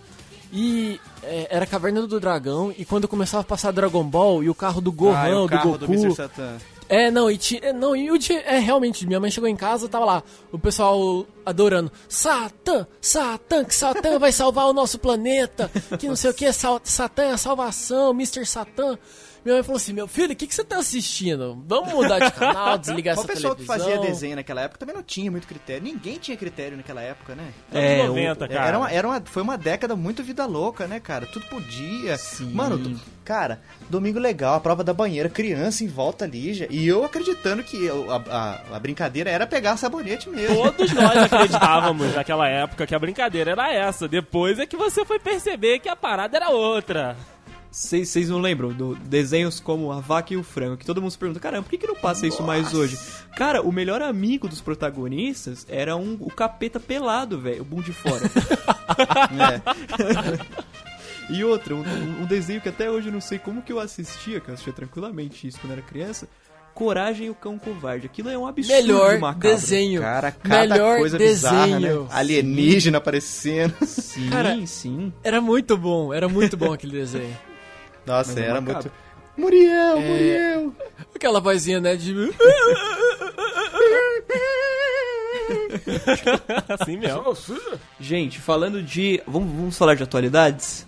[0.52, 4.54] E é, era Caverna do Dragão, e quando começava a passar Dragon Ball e o
[4.54, 5.86] carro do Gohan, Ah, é o do carro Goku.
[5.86, 6.14] do Mr.
[6.14, 6.58] Satan.
[6.90, 9.56] É, não, e ti, é, não, e o dia, é realmente, minha mãe chegou em
[9.56, 15.70] casa, tava lá, o pessoal adorando, Satã, Satã, que Satã vai salvar o nosso planeta,
[15.98, 18.44] que não sei o que, Satã é a salvação, Mr.
[18.44, 18.98] Satã.
[19.44, 21.62] Minha mãe falou assim: Meu filho, o que, que você tá assistindo?
[21.66, 23.90] Vamos mudar de canal, desligar O essa pessoal que televisão.
[23.92, 25.82] fazia desenho naquela época também não tinha muito critério.
[25.82, 27.52] Ninguém tinha critério naquela época, né?
[27.72, 28.66] É, Anos 90, cara.
[28.68, 31.26] Era uma, era uma, foi uma década muito vida louca, né, cara?
[31.26, 32.16] Tudo podia.
[32.52, 36.54] Mano, tu- cara, domingo legal, a prova da banheira, criança em volta ali.
[36.54, 40.70] já- e eu acreditando que eu- a, a- a brincadeira era pegar sabonete mesmo.
[40.72, 44.06] Todos nós acreditávamos naquela época que a brincadeira era essa.
[44.06, 47.16] Depois é que você foi perceber que a parada era outra.
[47.72, 50.76] Vocês não lembram do desenhos como A Vaca e o Frango?
[50.76, 52.98] Que todo mundo se pergunta, caramba, por que, que não passa isso mais hoje?
[53.34, 57.92] Cara, o melhor amigo dos protagonistas era um, o capeta pelado, velho, o bum de
[57.92, 58.20] fora.
[61.30, 61.82] E outra, um,
[62.22, 64.72] um desenho que até hoje eu não sei como que eu assistia, que eu assistia
[64.72, 66.28] tranquilamente isso quando era criança.
[66.74, 68.06] Coragem e o Cão Covarde.
[68.06, 69.48] Aquilo é um absurdo Melhor macabro.
[69.48, 70.00] desenho.
[70.02, 72.02] Cara, cada Melhor coisa bizarra, desenho.
[72.02, 72.08] né?
[72.10, 73.74] Alienígena aparecendo.
[73.86, 75.12] Sim, Cara, sim.
[75.22, 77.36] Era muito bom, era muito bom aquele desenho.
[78.06, 78.90] Nossa, é era muito.
[79.36, 80.08] Muriel, É.
[80.08, 80.72] Muriel.
[81.14, 82.14] Aquela vozinha, né, de...
[86.68, 87.22] Assim mesmo.
[87.98, 89.22] Gente, falando de.
[89.26, 90.86] Vamos, vamos falar de atualidades?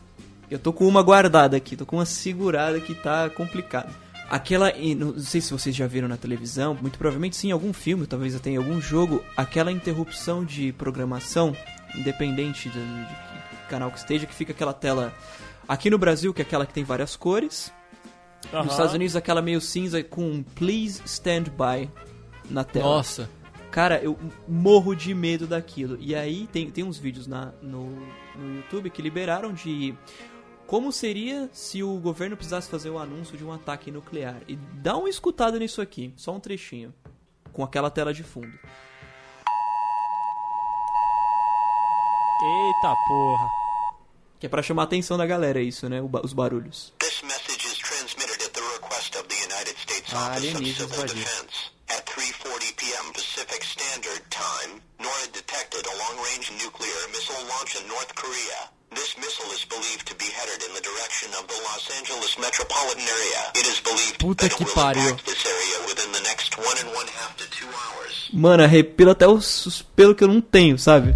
[0.51, 3.95] Eu tô com uma guardada aqui, tô com uma segurada que tá complicado.
[4.29, 4.71] Aquela.
[4.73, 8.07] e Não sei se vocês já viram na televisão, muito provavelmente sim, em algum filme,
[8.07, 11.57] talvez até em algum jogo, aquela interrupção de programação,
[11.95, 15.13] independente do, de que canal que esteja, que fica aquela tela.
[15.67, 17.73] Aqui no Brasil, que é aquela que tem várias cores.
[18.53, 21.91] Nos Estados Unidos, aquela meio cinza com Please Stand By
[22.51, 22.85] na tela.
[22.85, 23.29] Nossa.
[23.71, 25.97] Cara, eu morro de medo daquilo.
[26.01, 27.87] E aí tem, tem uns vídeos na, no,
[28.37, 29.95] no YouTube que liberaram de
[30.67, 34.41] como seria se o governo precisasse fazer o anúncio de um ataque nuclear.
[34.47, 36.95] E dá uma escutada nisso aqui, só um trechinho,
[37.53, 38.53] com aquela tela de fundo.
[42.43, 43.64] Eita porra.
[44.45, 46.03] Que é pra chamar a atenção da galera isso, né?
[46.05, 46.93] ba- os barulhos.
[47.01, 50.77] This message is transmitted at the request of the United States Ah, Office of alienígenas
[50.77, 51.25] Civil invadiram.
[51.25, 51.57] Defense.
[51.89, 53.05] At 3:40 p.m.
[53.17, 58.69] Pacific Standard Time, NORAD detected a long-range nuclear missile launch in North Korea.
[58.93, 63.01] This missile is believed to be headed in the direction of the Los Angeles metropolitan
[63.01, 63.43] area.
[63.57, 65.17] It is believed Puta que pariu.
[68.33, 71.15] Mano, arrepila até os, os pelos que eu não tenho, sabe?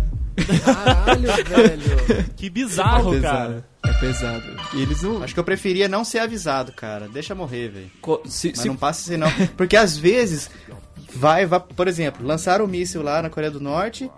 [0.64, 2.24] Caralho, velho.
[2.36, 3.64] Que bizarro, é cara.
[3.84, 4.42] É pesado.
[4.74, 5.22] E eles não.
[5.22, 7.08] Acho que eu preferia não ser avisado, cara.
[7.08, 7.90] Deixa morrer, velho.
[8.00, 9.30] Co- Se, Mas se- não passa assim, não.
[9.56, 10.50] Porque às vezes
[11.14, 14.10] vai, vai, por exemplo, lançaram o míssil lá na Coreia do Norte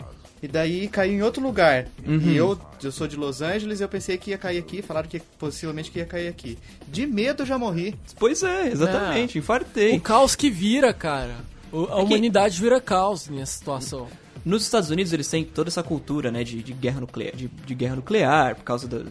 [0.42, 1.86] e daí caiu em outro lugar.
[2.06, 2.18] Uhum.
[2.20, 5.08] E eu, eu sou de Los Angeles e eu pensei que ia cair aqui, falaram
[5.08, 6.58] que possivelmente que ia cair aqui.
[6.88, 7.94] De medo eu já morri.
[8.18, 9.96] Pois é, exatamente, infartei.
[9.96, 11.34] O caos que vira, cara.
[11.70, 14.08] O- a que- humanidade vira caos nessa situação.
[14.44, 17.74] Nos Estados Unidos eles têm toda essa cultura, né, de, de guerra nuclear, de, de
[17.74, 19.10] guerra nuclear por causa da da-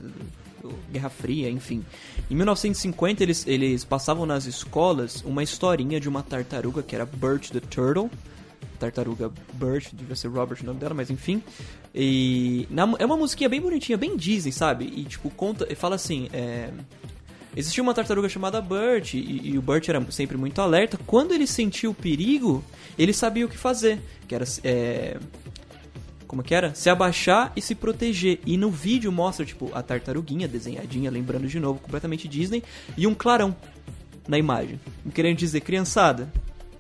[0.92, 1.84] Guerra Fria, enfim.
[2.30, 7.50] Em 1950 eles, eles passavam nas escolas uma historinha de uma tartaruga que era Bert
[7.52, 8.10] the Turtle.
[8.78, 11.42] Tartaruga Bert, devia ser Robert o nome dela, mas enfim.
[11.96, 14.86] E na- é uma musiquinha bem bonitinha, bem Disney, sabe?
[14.96, 16.70] E tipo conta, e fala assim, é,
[17.56, 21.00] Existia uma tartaruga chamada Bert e, e o Bert era sempre muito alerta.
[21.08, 22.64] Quando ele sentiu o perigo,
[23.02, 25.18] ele sabia o que fazer, que era é,
[26.28, 26.76] como que era?
[26.76, 28.40] Se abaixar e se proteger.
[28.46, 32.64] E no vídeo mostra tipo a tartaruguinha desenhadinha, lembrando de novo, completamente Disney,
[32.96, 33.56] e um clarão
[34.28, 34.80] na imagem.
[35.12, 36.32] Querendo dizer, criançada,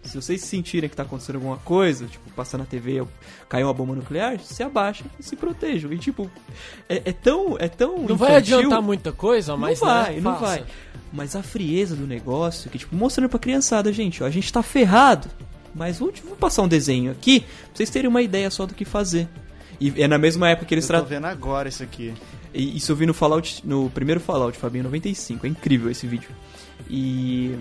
[0.03, 3.03] se vocês sentirem que tá acontecendo alguma coisa, tipo, passar na TV,
[3.49, 5.91] caiu uma bomba nuclear, se abaixa e se protejam.
[5.91, 6.29] E tipo,
[6.87, 8.57] é, é tão, é tão Não vai infantil.
[8.59, 10.45] adiantar muita coisa, mas não vai, né, não faça.
[10.45, 10.65] vai.
[11.11, 14.61] Mas a frieza do negócio, que tipo, mostrando pra criançada, gente, ó, a gente tá
[14.61, 15.27] ferrado.
[15.73, 18.85] Mas vou, vou passar um desenho aqui, pra vocês terem uma ideia só do que
[18.85, 19.27] fazer.
[19.79, 21.09] E é na mesma época que eles Eu tô tratam.
[21.09, 22.13] vendo agora isso aqui.
[22.53, 25.45] E Isso eu vi no Fallout, no primeiro Fallout, Fabinho 95.
[25.45, 26.29] É incrível esse vídeo.
[26.89, 27.55] E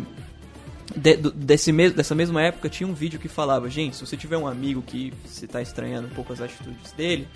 [0.96, 4.38] de- desse mes- dessa mesma época tinha um vídeo que falava, gente, se você tiver
[4.38, 7.28] um amigo que você tá estranhando um pouco as atitudes dele,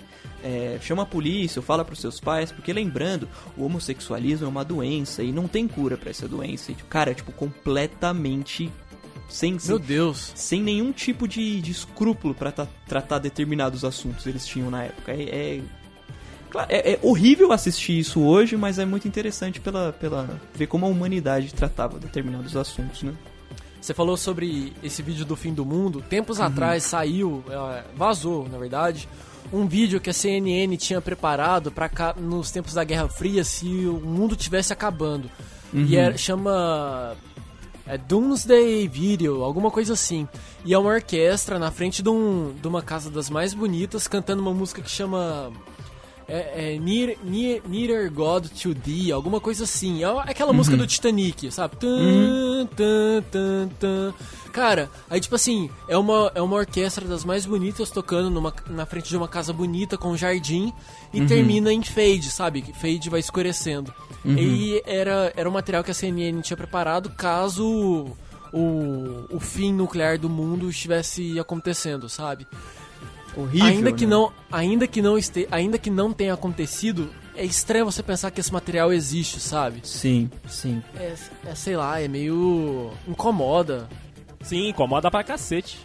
[0.43, 4.65] é, chama a polícia ou fala pros seus pais, porque lembrando, o homossexualismo é uma
[4.65, 6.71] doença e não tem cura pra essa doença.
[6.71, 8.71] E, cara, é, tipo, completamente
[9.29, 10.31] sem, Meu sem, Deus.
[10.35, 15.11] sem nenhum tipo de, de escrúpulo pra tra- tratar determinados assuntos eles tinham na época.
[15.11, 15.61] É, é,
[16.69, 20.89] é- é horrível assistir isso hoje, mas é muito interessante pela, pela ver como a
[20.89, 23.13] humanidade tratava determinados assuntos, né?
[23.81, 26.01] Você falou sobre esse vídeo do fim do mundo.
[26.09, 29.09] Tempos atrás saiu, é, vazou, na verdade,
[29.51, 33.99] um vídeo que a CNN tinha preparado para nos tempos da Guerra Fria se o
[33.99, 35.29] mundo tivesse acabando.
[35.73, 37.13] E é, chama
[37.85, 40.27] é Doomsday Video, alguma coisa assim.
[40.63, 44.41] E é uma orquestra na frente de, um, de uma casa das mais bonitas cantando
[44.41, 45.51] uma música que chama
[46.27, 50.03] É, é near, near, Nearer God to Thee, alguma coisa assim.
[50.03, 51.75] É aquela música do Titanic, sabe?
[51.75, 54.13] Tan, tan, tan, tan.
[54.53, 58.85] Cara, aí tipo assim, é uma, é uma orquestra das mais bonitas tocando numa, na
[58.85, 60.71] frente de uma casa bonita com um jardim
[61.11, 62.61] e termina em fade, sabe?
[62.61, 63.91] Que Fade vai escurecendo.
[64.23, 68.15] E era, era um material que a CNN tinha preparado caso
[68.53, 72.47] o, o fim nuclear do mundo estivesse acontecendo, sabe?
[73.35, 73.67] Horrível.
[73.67, 74.11] ainda que né?
[74.11, 78.39] não, ainda que não este, ainda que não tenha acontecido, é estranho você pensar que
[78.39, 79.79] esse material existe, sabe?
[79.83, 80.83] Sim, sim.
[80.95, 81.15] É,
[81.47, 83.89] é, sei lá, é meio incomoda.
[84.43, 85.79] Sim, incomoda pra cacete.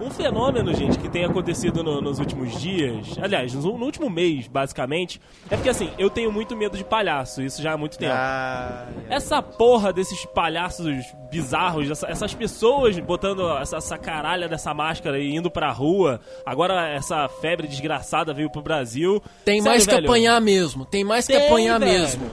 [0.00, 4.46] Um fenômeno, gente, que tem acontecido no- nos últimos dias, aliás, no, no último mês,
[4.46, 5.20] basicamente,
[5.50, 8.12] é porque assim, eu tenho muito medo de palhaço, isso já há muito tempo.
[8.14, 10.94] Ah, Essa porra desses palhaços
[11.30, 16.88] bizarros, essa- essas pessoas botando essa, essa caralha dessa máscara e indo pra rua, agora
[16.88, 19.22] essa febre desgraçada veio pro Brasil.
[19.44, 20.84] Tem Sério, mais que velho, apanhar mesmo.
[20.84, 21.92] Tem mais que Tem, apanhar velho.
[21.92, 22.30] mesmo.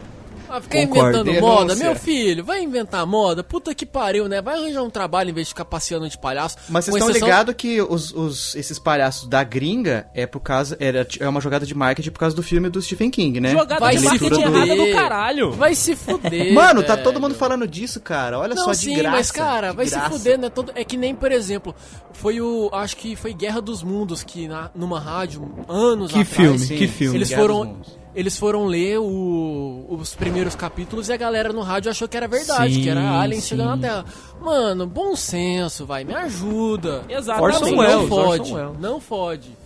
[0.55, 4.41] Ah, ficar inventando moda, meu filho, vai inventar moda, puta que pariu, né?
[4.41, 6.57] Vai arranjar um trabalho em vez de ficar passeando de palhaço.
[6.69, 10.39] Mas vocês Com estão exceção- ligados que os, os- esses palhaços da gringa é por
[10.41, 10.77] causa.
[10.79, 13.51] Era, é uma jogada de marketing por causa do filme do Stephen King, né?
[13.51, 15.51] Jogada Vai de se marketing errada do caralho.
[15.53, 16.53] Vai se fuder.
[16.53, 18.37] Mano, tá todo mundo falando disso, cara.
[18.39, 19.17] Olha Não, só, de sim, graça.
[19.17, 20.05] mas cara, de vai graça.
[20.05, 20.49] se fuder, né?
[20.49, 21.73] Todo, é que nem, por exemplo,
[22.13, 22.69] foi o.
[22.73, 26.35] Acho que foi Guerra dos Mundos, que na, numa rádio, anos Que atrás.
[26.37, 27.17] filme, Sim, que filme.
[27.17, 28.02] Eles Guerra dos foram.
[28.15, 32.27] Eles foram ler o- os primeiros capítulos e a galera no rádio achou que era
[32.27, 33.49] verdade, Sim, que era aliens sim.
[33.49, 34.05] chegando na Terra.
[34.39, 37.03] Mano, bom senso, vai, me ajuda.
[37.09, 37.55] Exatamente.
[37.63, 39.57] Orson Não fode, não fode.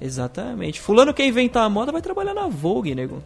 [0.00, 0.80] Exatamente.
[0.80, 3.22] Fulano quer inventar a moda, vai trabalhar na Vogue, nego.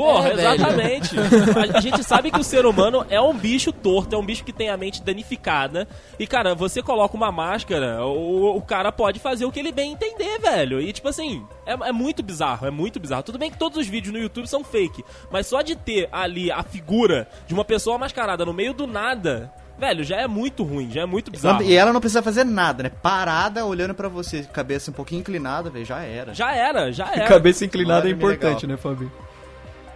[0.00, 1.16] Porra, É, exatamente.
[1.18, 4.42] A, a gente sabe que o ser humano é um bicho torto, é um bicho
[4.42, 5.86] que tem a mente danificada.
[6.18, 9.92] E, cara, você coloca uma máscara, o, o cara pode fazer o que ele bem
[9.92, 10.80] entender, velho.
[10.80, 13.22] E, tipo assim, é, é muito bizarro, é muito bizarro.
[13.22, 16.50] Tudo bem que todos os vídeos no YouTube são fake, mas só de ter ali
[16.50, 20.90] a figura de uma pessoa mascarada no meio do nada, velho, já é muito ruim,
[20.90, 21.62] já é muito bizarro.
[21.62, 22.90] E ela não precisa fazer nada, né?
[23.02, 26.32] Parada, olhando pra você, cabeça um pouquinho inclinada, velho, já era.
[26.32, 27.26] Já era, já era.
[27.26, 28.68] Cabeça inclinada é importante, legal.
[28.68, 29.10] né, Fabio?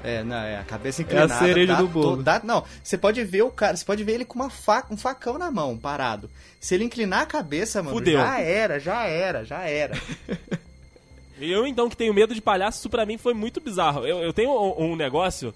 [0.04, 1.34] É, não, é a cabeça inclinada.
[1.38, 2.22] cereja dá do bolo.
[2.22, 4.96] dá- não, você pode ver o cara, você pode ver ele com uma faca, um
[4.96, 6.30] facão na mão, parado.
[6.60, 8.18] Se ele inclinar a cabeça, mano, Fudeu.
[8.20, 9.94] já era, já era, já era.
[11.40, 14.06] Eu, então, que tenho medo de palhaço, isso pra mim foi muito bizarro.
[14.06, 15.52] Eu, eu tenho um, um negócio,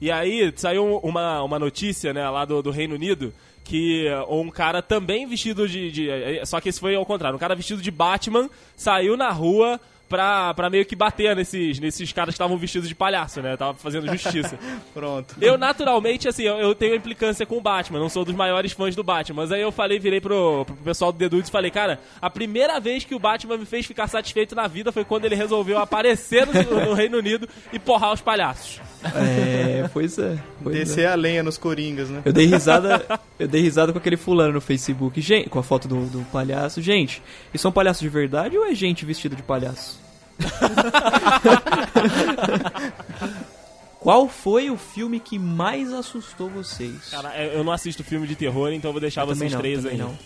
[0.00, 3.32] e aí saiu uma, uma notícia, né, lá do, do Reino Unido,
[3.62, 7.36] que um cara também vestido de, de- Só que esse foi ao contrário.
[7.36, 9.80] Um cara vestido de Batman saiu na rua
[10.10, 13.56] pra, pra meio que bater nesses, nesses caras que estavam vestidos de palhaço, né?
[13.56, 14.58] Tava fazendo justiça.
[14.92, 15.36] Pronto.
[15.40, 18.96] Eu, naturalmente, assim, eu, eu tenho implicância com o Batman, não sou dos maiores fãs
[18.96, 19.42] do Batman.
[19.42, 22.28] Mas aí eu falei, virei pro, pro pessoal do The Dudes e falei, cara, a
[22.28, 25.78] primeira vez que o Batman me fez ficar satisfeito na vida foi quando ele resolveu
[25.78, 28.80] aparecer no, no Reino Unido e porrar os palhaços.
[29.14, 30.36] É, pois é.
[30.62, 30.78] Pois é.
[30.80, 32.20] Descer a lenha nos coringas, né?
[32.24, 33.06] Eu dei risada,
[33.38, 36.82] eu dei risada com aquele fulano no Facebook, gente, com a foto do, do palhaço.
[36.82, 37.22] Gente,
[37.54, 39.99] isso é um palhaço de verdade ou é gente vestida de palhaço?
[44.00, 47.10] Qual foi o filme que mais assustou vocês?
[47.10, 49.52] Cara, eu eu não assisto filme de terror, então eu vou deixar Eu também vocês
[49.52, 49.98] não, três também aí.
[49.98, 50.18] não.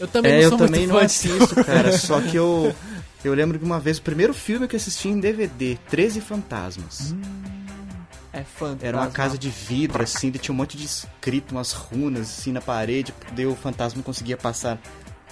[0.00, 1.96] Eu também É, não eu sou também muito não assisto, cara.
[1.98, 2.74] Só que eu.
[3.22, 7.14] Eu lembro que uma vez, o primeiro filme que eu assisti em DVD, 13 Fantasmas.
[8.32, 8.88] É fantasma.
[8.88, 12.50] Era uma casa de vidro, assim, e tinha um monte de escrito, umas runas, assim,
[12.50, 13.14] na parede.
[13.32, 14.78] Daí o fantasma não conseguia passar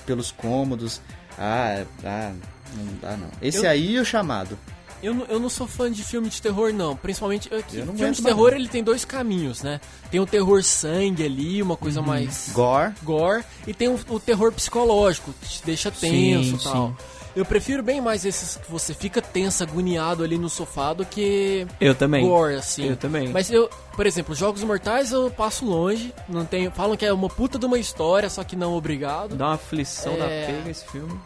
[0.07, 1.01] pelos cômodos.
[1.37, 2.33] Ah, ah,
[2.77, 3.29] não dá não.
[3.41, 4.59] Esse Eu- aí é o chamado.
[5.03, 6.95] Eu, não- eu não sou fã de filme de terror, não.
[6.95, 7.49] Principalmente.
[7.49, 9.81] filme de terror ele tem dois caminhos, né?
[10.13, 12.51] Tem o terror sangue ali, uma coisa mais.
[12.53, 12.93] Gore.
[13.03, 13.45] gore.
[13.67, 16.89] E tem o, o terror psicológico, que te deixa tenso e tal.
[16.89, 16.97] sim.
[17.35, 21.67] Eu prefiro bem mais esses que você fica tenso, agoniado ali no sofá do que
[21.81, 22.25] Eu também.
[22.29, 22.91] gore, assim.
[22.91, 23.29] Eu também.
[23.31, 26.15] Mas eu, por exemplo, Jogos Mortais eu passo longe.
[26.29, 29.35] Não tenho, falam que é uma puta de uma história, só que não obrigado.
[29.35, 30.47] Dá uma aflição da É.
[30.47, 31.19] pega esse filme.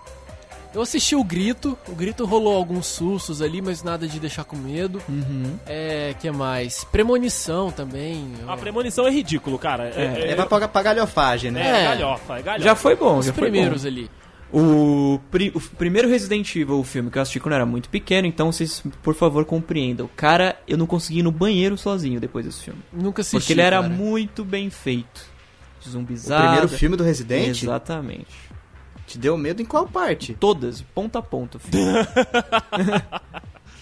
[0.77, 1.77] Eu assisti o Grito.
[1.89, 5.01] O Grito rolou alguns sustos ali, mas nada de deixar com medo.
[5.09, 5.57] Uhum.
[5.66, 6.85] É, que mais?
[6.85, 8.31] Premonição também.
[8.43, 9.85] eu- A premonição é ridículo, cara.
[9.89, 11.81] É, É pra pagar pra galhofagem, é, né?
[11.81, 11.85] É.
[11.85, 12.64] galhofa, é galhofa.
[12.64, 13.89] Já foi bom, Os já foi primeiros bom.
[13.89, 14.11] ali.
[14.53, 17.89] O, pri- o primeiro Resident Evil, o filme que eu assisti quando eu era muito
[17.89, 20.09] pequeno, então vocês, por favor, compreendam.
[20.14, 22.81] Cara, eu não consegui ir no banheiro sozinho depois desse filme.
[22.93, 23.39] Nunca assisti.
[23.39, 23.89] Porque ele era cara.
[23.93, 25.35] muito bem feito.
[25.85, 26.43] O Zumbizado.
[26.43, 28.27] primeiro filme do Resident Exatamente.
[29.07, 30.34] Te deu medo em qual parte?
[30.34, 31.82] Todas, ponta a ponta, filho.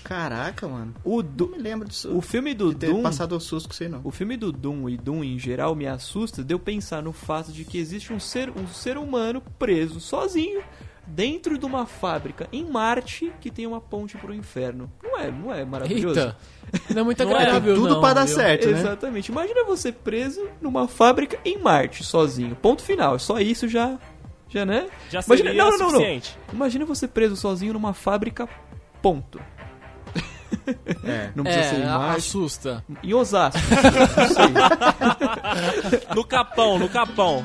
[0.04, 0.94] Caraca, mano.
[1.02, 2.14] O, Não me lembro disso.
[2.14, 3.02] o filme do de ter Doom.
[3.02, 4.02] passado o susto com isso aí, não.
[4.04, 7.50] O filme do Doom e Doom em geral me assusta de eu pensar no fato
[7.50, 10.62] de que existe um ser, um ser humano preso sozinho
[11.06, 14.92] dentro de uma fábrica em Marte que tem uma ponte pro inferno.
[15.02, 16.20] Não é, não é maravilhoso?
[16.20, 16.36] Eita.
[16.90, 18.34] Não é muito Não é, agradável, Tudo não, pra dar viu?
[18.34, 18.78] certo, né?
[18.78, 19.32] Exatamente.
[19.32, 22.54] Imagina você preso numa fábrica em Marte, sozinho.
[22.56, 23.18] Ponto final.
[23.18, 23.98] Só isso já.
[24.54, 24.86] Já, né?
[25.10, 25.90] Já Imagina- seria não, não, não, não.
[25.94, 26.38] suficiente.
[26.52, 28.48] Imagina você preso sozinho numa fábrica.
[29.02, 29.40] Ponto.
[31.04, 31.30] É.
[31.36, 32.18] Não precisa ser É, em Marte.
[32.18, 32.84] assusta.
[33.02, 33.60] Em Osasco.
[36.14, 37.44] No capão, no capão.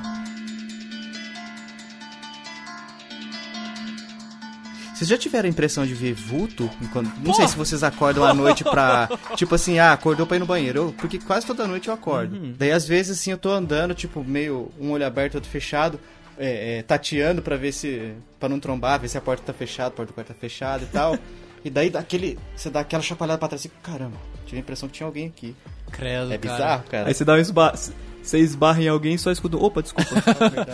[4.94, 6.70] Vocês já tiveram a impressão de ver vulto?
[6.82, 9.08] Enquanto- Não sei se vocês acordam à noite pra.
[9.38, 10.80] Tipo assim, ah, acordou pra ir no banheiro.
[10.80, 12.36] Eu- Porque quase toda noite eu acordo.
[12.36, 12.54] Uhum.
[12.58, 15.98] Daí às vezes assim eu tô andando, tipo, meio um olho aberto, outro fechado,
[16.40, 18.14] é, é, tateando pra ver se.
[18.40, 20.84] pra não trombar, ver se a porta tá fechada, a porta do quarto tá fechada
[20.84, 21.18] e tal.
[21.64, 22.40] e daí dá aquele.
[22.56, 25.56] Você dá aquela chacoalhada pra trás assim, caramba, tive a impressão que tinha alguém aqui.
[25.92, 26.54] Credo, É cara.
[26.54, 27.08] bizarro, cara.
[27.08, 27.74] Aí você dá um esba...
[28.22, 29.58] Você esbarra em alguém e só escuta.
[29.58, 30.12] Opa, desculpa.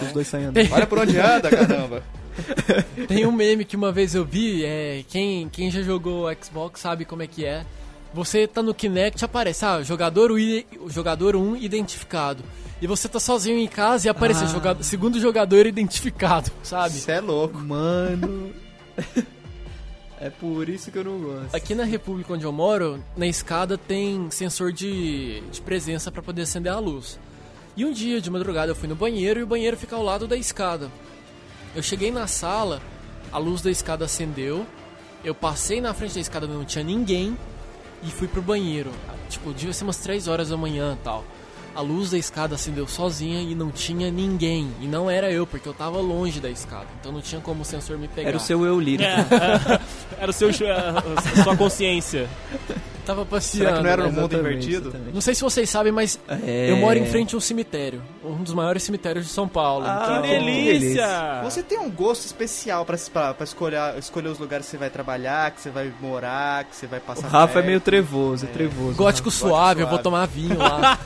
[0.03, 0.59] Os dois saindo.
[0.71, 2.03] Olha por onde anda, caramba.
[3.07, 7.05] Tem um meme que uma vez eu vi, é, quem, quem já jogou Xbox sabe
[7.05, 7.65] como é que é.
[8.15, 10.31] Você tá no Kinect, aparece, ah, jogador,
[10.87, 12.45] jogador 1 identificado.
[12.81, 14.47] E você tá sozinho em casa e aparece Ah.
[14.47, 16.95] jogador, segundo jogador identificado, sabe?
[16.95, 17.57] Isso é louco.
[17.59, 18.53] Mano.
[20.17, 21.53] É por isso que eu não gosto.
[21.53, 26.43] Aqui na República onde eu moro, na escada tem sensor de, de presença pra poder
[26.43, 27.19] acender a luz.
[27.75, 30.25] E um dia de madrugada eu fui no banheiro e o banheiro fica ao lado
[30.25, 30.89] da escada.
[31.75, 32.81] Eu cheguei na sala,
[33.29, 34.65] a luz da escada acendeu,
[35.21, 37.37] eu passei na frente da escada, não tinha ninguém
[38.05, 38.91] e fui pro banheiro.
[39.29, 41.25] Tipo, devia ser umas 3 horas da manhã tal.
[41.75, 44.71] A luz da escada acendeu sozinha e não tinha ninguém.
[44.79, 46.87] E não era eu, porque eu tava longe da escada.
[46.99, 48.29] Então não tinha como o sensor me pegar.
[48.29, 49.09] Era o seu eu lírico.
[49.09, 49.81] É, é,
[50.21, 52.29] era o seu, a sua consciência.
[53.05, 53.65] Tava passeando.
[53.67, 54.21] Será que não era no né?
[54.21, 54.89] mundo invertido?
[54.89, 55.13] exatamente.
[55.13, 56.71] Não sei se vocês sabem, mas É.
[56.71, 58.01] eu moro em frente a um cemitério.
[58.23, 59.85] Um dos maiores cemitérios de São Paulo.
[59.87, 61.41] Ah, então- Que delícia!
[61.43, 64.89] Você tem um gosto especial pra, pra, pra escolher, escolher os lugares que você vai
[64.89, 67.65] trabalhar, que você vai morar, que você vai O passar Rafa é perto.
[67.67, 68.97] meio trevoso, é trevoso.
[68.97, 70.03] Gótico suave, eu vou suave.
[70.03, 70.97] tomar vinho lá.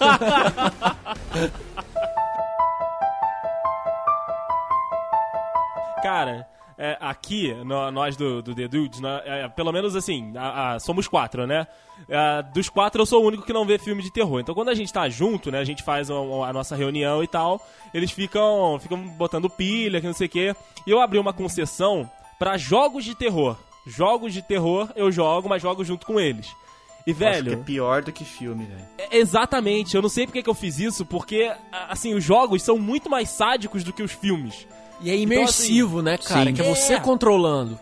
[6.02, 6.48] Cara,
[6.82, 10.80] é, aqui, nó- nós do, do The Dudes, nó- é, pelo menos assim, a- a-
[10.80, 11.68] somos quatro, né?
[12.08, 14.40] É, dos quatro eu sou o único que não vê filme de terror.
[14.40, 17.28] Então quando a gente tá junto, né, a gente faz a, a nossa reunião e
[17.28, 17.62] tal,
[17.94, 20.56] eles ficam, ficam botando pilha, que não sei o quê.
[20.88, 22.10] E eu abri uma concessão
[22.40, 23.58] pra jogos de terror.
[23.86, 26.50] Jogos de terror eu jogo, mas jogo junto com eles.
[27.06, 28.86] E, velho, que é pior do que filme, velho.
[28.98, 32.62] é- Exatamente, eu não sei porque que eu fiz isso, porque, a- assim, os jogos
[32.62, 34.68] são muito mais sádicos do que os filmes.
[35.02, 36.46] E é imersivo, né, cara?
[36.46, 36.54] sim.
[36.54, 37.00] Que é você É.
[37.00, 37.80] controlando.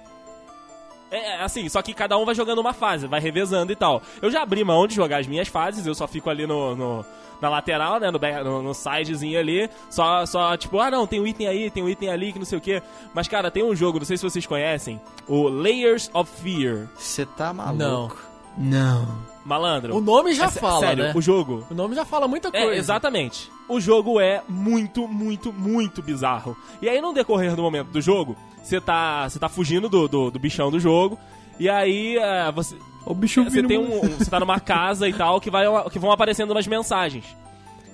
[1.09, 4.01] É, assim, só que cada um vai jogando uma fase, vai revezando e tal.
[4.21, 7.05] Eu já abri mão de jogar as minhas fases, eu só fico ali no, no-
[7.41, 11.25] na lateral, né, no, no, no sidezinho ali, só, só tipo, ah não, tem um
[11.27, 12.81] item aí, tem um item ali, que não sei o que.
[13.13, 16.89] Mas, cara, tem um jogo, não sei se vocês conhecem, o Layers of Fear.
[16.97, 17.77] Você tá maluco.
[17.77, 18.11] Não.
[18.57, 19.07] Não.
[19.45, 19.95] Malandro.
[19.95, 21.13] O nome já É fala, sério, né?
[21.15, 22.73] o jogo O nome já fala muita coisa.
[22.73, 23.49] É, exatamente.
[23.69, 26.57] O jogo é muito, muito, muito bizarro.
[26.81, 30.31] E aí, no decorrer do momento do jogo, você tá, você tá fugindo do, do,
[30.31, 31.17] do bichão do jogo.
[31.57, 35.07] E aí, é, você, O bicho você vindo- tem um, um- você tá numa casa
[35.07, 37.23] e tal que, vai, que vão aparecendo umas mensagens.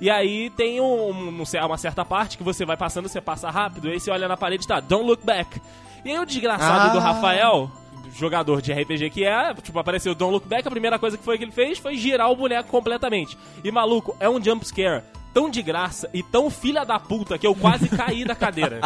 [0.01, 3.51] E aí tem um, um- um- uma certa parte que você vai passando, você passa
[3.51, 5.61] rápido, e aí você olha na parede e tá, don't look back.
[6.03, 6.93] E aí o desgraçado Ah.
[6.93, 7.71] do Rafael,
[8.13, 11.37] jogador de RPG que é, tipo, apareceu don't look back, a primeira coisa que foi
[11.37, 13.37] que ele fez foi girar o boneco completamente.
[13.63, 15.03] E maluco, é um jump scare
[15.33, 18.81] tão de graça e tão filha da puta que eu quase caí da cadeira.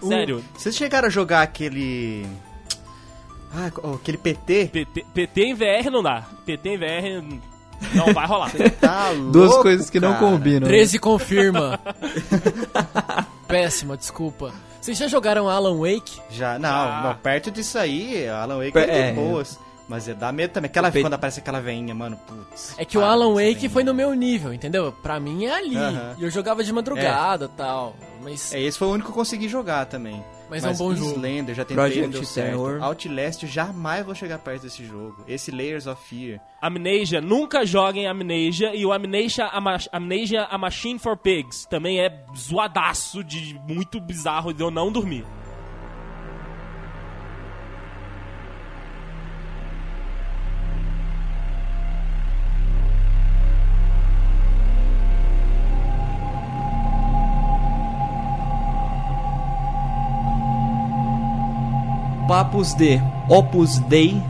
[0.00, 0.42] Sério.
[0.54, 2.24] Vocês chegaram a jogar aquele.
[3.52, 4.66] Ah, aquele PT?
[4.72, 6.24] PT, PT em VR não dá.
[6.44, 7.40] PT em VR
[7.94, 8.50] não vai rolar.
[8.80, 10.26] Tá louco, Duas coisas que não cara.
[10.26, 10.68] combinam.
[10.68, 11.80] 13 confirma.
[13.48, 14.52] Péssima, desculpa.
[14.80, 16.20] Vocês já jogaram Alan Wake?
[16.30, 17.02] Já, não, Ah.
[17.04, 19.08] não, perto disso aí, Alan Wake é, é.
[19.10, 19.58] de boas.
[19.88, 20.68] Mas é, dá medo também.
[20.68, 22.74] Aquela, pe- quando aparece aquela veinha, mano, putz.
[22.76, 23.70] É que o Alan Wake veinha.
[23.70, 24.90] foi no meu nível, entendeu?
[25.00, 25.76] Pra mim é ali.
[25.76, 26.16] Aham.
[26.18, 27.94] E eu jogava de madrugada e tal.
[28.20, 30.24] Mas, É, esse foi o único que eu consegui jogar também.
[30.48, 31.20] Mas é um bom jogo.
[31.54, 32.50] Já tentei, Project não deu certo.
[32.50, 32.82] Terror.
[32.82, 35.24] Outlast, eu jamais vou chegar perto desse jogo.
[35.26, 36.40] Esse Layers of Fear.
[36.62, 38.74] Amnesia, nunca joguem Amnesia.
[38.74, 44.00] E o Amnesia, a Ma- Amnesia A Machine for Pigs também é zoadaço de muito
[44.00, 45.24] bizarro de eu não dormir.
[62.36, 64.22] Papos de Opus Dei.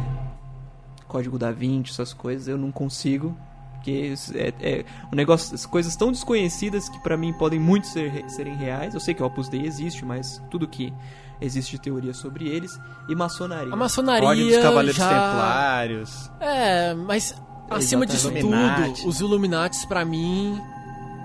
[1.09, 3.37] código da 20, essas coisas, eu não consigo.
[3.73, 8.55] Porque é, é um negócio, coisas tão desconhecidas que pra mim podem muito ser, serem
[8.55, 8.95] reais.
[8.95, 10.95] Eu sei que Opus Dei existe, mas tudo que
[11.41, 12.79] existe de teoria sobre eles.
[13.09, 13.73] E maçonaria.
[13.73, 15.09] A maçonaria Ordem dos Cavaleiros já...
[15.09, 16.31] Templários.
[16.39, 17.35] É, mas
[17.69, 19.01] acima disso Illuminati.
[19.01, 20.63] tudo, os Illuminatis pra mim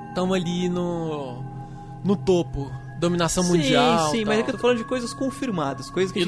[0.09, 1.43] estão ali no
[2.03, 2.71] no topo,
[3.01, 4.11] dominação mundial.
[4.11, 6.19] Sim, sim, mas é que eu tô falando de coisas confirmadas, coisas que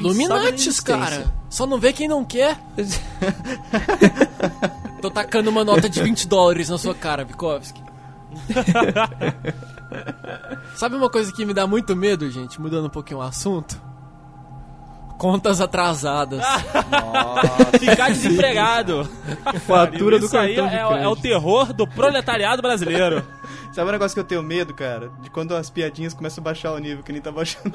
[0.80, 1.20] existência.
[1.20, 1.34] cara.
[1.48, 2.58] Só não vê quem não quer.
[5.00, 7.82] Tô tacando uma nota de 20 dólares na sua cara, Vikovski.
[10.74, 12.60] Sabe uma coisa que me dá muito medo, gente?
[12.60, 13.80] Mudando um pouquinho o assunto.
[15.18, 16.42] Contas atrasadas.
[17.78, 19.08] Ficar desempregado.
[19.66, 21.22] Fatura do Isso aí cartão de é, é o crédito.
[21.22, 23.24] terror do proletariado brasileiro.
[23.74, 25.10] Sabe um negócio que eu tenho medo, cara?
[25.20, 27.72] De quando as piadinhas começam a baixar o nível, que nem tá baixando.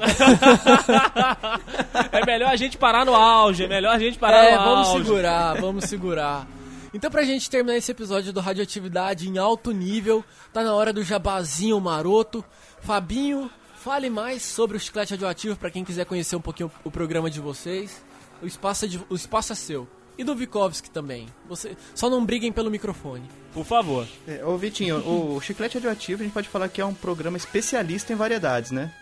[2.12, 4.88] É melhor a gente parar no auge, é melhor a gente parar É, no vamos
[4.88, 5.04] auge.
[5.04, 6.46] segurar, vamos segurar.
[6.92, 11.02] Então, pra gente terminar esse episódio do Radioatividade em alto nível, tá na hora do
[11.04, 12.44] jabazinho maroto.
[12.80, 17.30] Fabinho, fale mais sobre o chiclete radioativo pra quem quiser conhecer um pouquinho o programa
[17.30, 18.02] de vocês.
[18.42, 19.86] O espaço é, de- o espaço é seu.
[20.20, 21.26] E do Vikovski também.
[21.48, 23.22] Você, só não briguem pelo microfone.
[23.54, 24.06] Por favor.
[24.28, 28.12] É, ô Vitinho, o Chiclete Radioativo a gente pode falar que é um programa especialista
[28.12, 28.92] em variedades, né?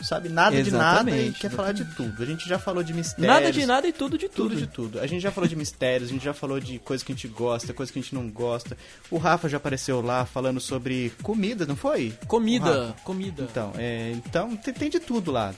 [0.00, 2.22] Sabe nada de nada e Exatamente, quer falar de tudo.
[2.22, 3.26] A gente já falou de mistérios.
[3.26, 4.48] Nada de nada e tudo de tudo.
[4.48, 4.98] Tudo de tudo.
[4.98, 7.28] A gente já falou de mistérios, a gente já falou de coisas que a gente
[7.28, 8.74] gosta, coisas que a gente não gosta.
[9.10, 12.14] O Rafa já apareceu lá falando sobre comida, não foi?
[12.26, 13.46] Comida, comida.
[13.48, 15.54] Então, é, então tem, tem de tudo lá.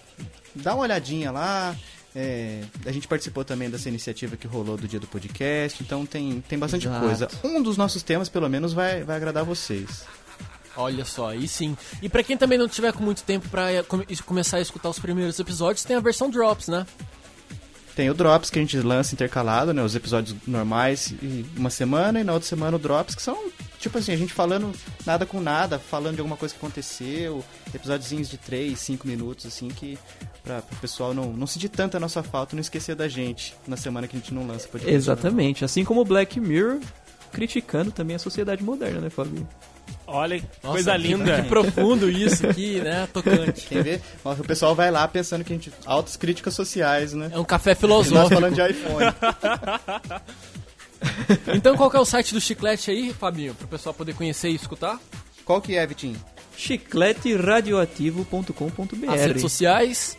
[0.57, 1.75] Dá uma olhadinha lá.
[2.15, 6.41] É, a gente participou também dessa iniciativa que rolou do dia do podcast, então tem,
[6.49, 7.05] tem bastante Exato.
[7.05, 7.29] coisa.
[7.43, 10.05] Um dos nossos temas, pelo menos, vai, vai agradar vocês.
[10.77, 11.77] Olha só, aí sim.
[12.03, 14.89] E pra quem também não tiver com muito tempo pra eh, come- começar a escutar
[14.89, 16.85] os primeiros episódios, tem a versão Drops, né?
[17.95, 19.83] Tem o Drops que a gente lança intercalado, né?
[19.83, 21.15] Os episódios normais
[21.57, 24.73] uma semana e na outra semana o Drops, que são, tipo assim, a gente falando
[25.07, 29.69] nada com nada, falando de alguma coisa que aconteceu, episódiozinhos de 3, 5 minutos, assim,
[29.69, 29.97] que
[30.43, 34.09] pra, pro pessoal não, não sentir tanta nossa falta, não esquecer da gente na semana
[34.09, 34.95] que a gente não lança podcast.
[34.95, 35.65] Exatamente.
[35.65, 36.81] Assim como o Black Mirror
[37.33, 39.49] criticando também a sociedade moderna, né, Fabinho?
[40.07, 41.43] Olha, Nossa, coisa que- linda.
[41.43, 43.09] Que profundo isso aqui, né?
[43.13, 43.67] Tocante.
[43.67, 44.01] Quem vê?
[44.25, 45.73] O pessoal vai lá pensando que a gente.
[45.87, 47.31] Altas críticas sociais, né?
[47.33, 48.35] É um café E nós filosófico.
[48.35, 49.07] falando de iPhone.
[51.55, 53.55] Então qual que é o site do Chiclete aí, Fabinho?
[53.55, 54.99] Pro pessoal poder conhecer e escutar?
[55.45, 56.17] Qual que é, Vitinho?
[56.57, 60.17] chicleteradioativo.com.br As redes sociais.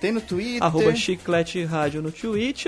[0.00, 0.62] Tem no Twitter.
[0.62, 2.64] Arroba chiclete rádio no Twitch.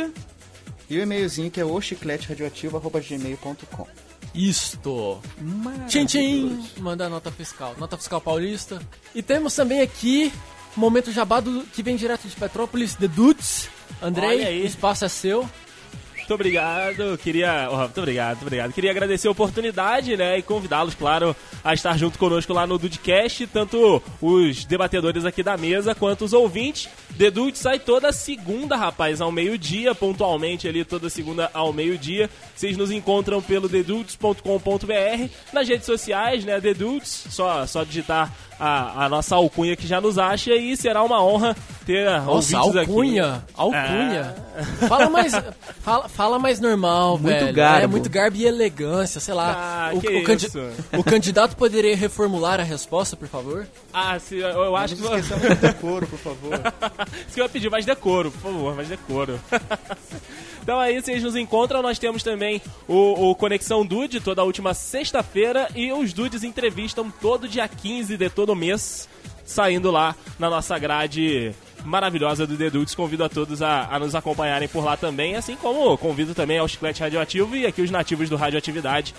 [0.90, 3.86] E o e-mailzinho que é o chicleteradioativo.gmail.com.
[4.34, 5.20] Isto.
[5.88, 6.68] Tchim, tchim.
[6.78, 7.74] Manda a nota fiscal.
[7.78, 8.80] Nota fiscal paulista.
[9.14, 10.32] E temos também aqui
[10.76, 13.68] momento jabá do, que vem direto de Petrópolis, The Dudes.
[14.00, 15.48] Andrei, o espaço é seu.
[16.32, 17.68] Muito obrigado, queria.
[17.70, 18.72] oh, muito obrigado, muito obrigado.
[18.72, 20.38] Queria agradecer a oportunidade, né?
[20.38, 25.58] E convidá-los, claro, a estar junto conosco lá no Dudecast, tanto os debatedores aqui da
[25.58, 26.88] mesa quanto os ouvintes.
[27.18, 32.30] The Dude sai toda segunda, rapaz, ao meio-dia, pontualmente ali, toda segunda ao meio-dia.
[32.56, 36.58] Vocês nos encontram pelo thedudes.com.br, nas redes sociais, né?
[36.62, 38.34] The Dudes, só, só digitar
[38.64, 42.76] a, a nossa alcunha que já nos acha e será uma honra ter Nossa, ouvintes
[42.88, 43.34] alcunha.
[43.34, 43.44] aqui.
[43.56, 44.34] Alcunha.
[44.88, 45.32] Fala mais.
[45.80, 47.52] Fala, fala mais normal, Muito velho.
[47.52, 47.82] garbo.
[47.82, 49.54] É muito garbo e elegância, sei lá.
[49.56, 50.48] Ah, o, que o candi-
[50.96, 53.66] o candidato poderia reformular a resposta, por favor?
[53.92, 55.02] Ah, se, eu, eu acho que.
[55.02, 56.52] Não esqueçamos do decoro, por favor.
[57.26, 59.40] Isso que eu ia pedir mais decoro, por favor, mais decoro.
[60.62, 65.68] então aí vocês nos encontram, nós temos também o, o Conexão Dude toda última sexta-feira
[65.74, 69.08] e os Dudes entrevistam todo dia 15 de todo mês,
[69.44, 71.52] saindo lá na nossa grade
[71.84, 72.94] maravilhosa do The Dudes.
[72.94, 76.68] Convido a todos a, a nos acompanharem por lá também, assim como convido também ao
[76.68, 79.14] Chiclete Radioativo e aqui os nativos do Radioatividade.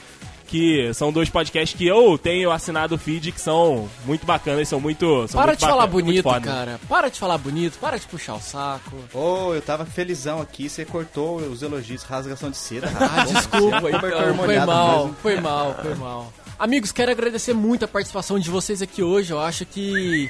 [0.48, 4.80] Que são dois podcasts que eu tenho assinado o feed, que são muito bacanas, são
[4.80, 5.28] muito.
[5.28, 6.80] São para muito de falar bonito, cara.
[6.88, 8.96] Para de falar bonito, para de puxar o saco.
[9.14, 12.92] Ô, eu tava felizão aqui, você cortou os elogios, rasgação de seda.
[13.00, 16.34] Ah, desculpa, Cobertor então, foi mal, foi mal, foi mal.
[16.60, 19.32] Amigos, quero agradecer muito a participação de vocês aqui hoje.
[19.32, 20.30] Eu acho que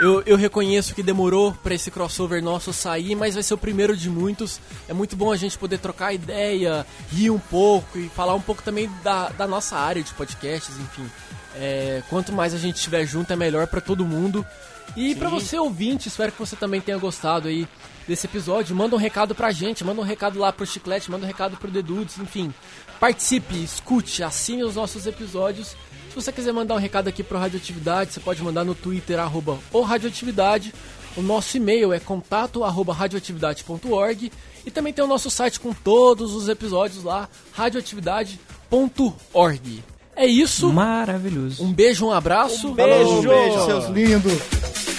[0.00, 3.96] eu, eu reconheço que demorou pra esse crossover nosso sair, mas vai ser o primeiro
[3.96, 4.60] de muitos.
[4.88, 8.62] É muito bom a gente poder trocar ideia, rir um pouco e falar um pouco
[8.62, 11.08] também da, da nossa área de podcasts, enfim.
[11.56, 14.44] É, quanto mais a gente estiver junto, é melhor pra todo mundo.
[14.96, 17.66] E pra você ouvinte, espero que você também tenha gostado aí
[18.06, 18.76] desse episódio.
[18.76, 21.70] Manda um recado pra gente, manda um recado lá pro Chiclete, manda um recado pro
[21.70, 22.52] The Dudes, enfim.
[23.00, 25.76] Participe, escute, assine os nossos episódios.
[26.14, 29.58] Se você quiser mandar um recado aqui pro Radioatividade, você pode mandar no Twitter, arroba
[29.72, 30.72] o Radioatividade,
[31.16, 34.30] O nosso e-mail é contato@radioatividade.org
[34.64, 39.82] e também tem o nosso site com todos os episódios lá, radioatividade.org.
[40.14, 40.72] É isso.
[40.72, 41.64] Maravilhoso.
[41.64, 42.68] Um beijo, um abraço.
[42.68, 43.10] Um beijo.
[43.10, 44.93] Um beijo, seus lindos.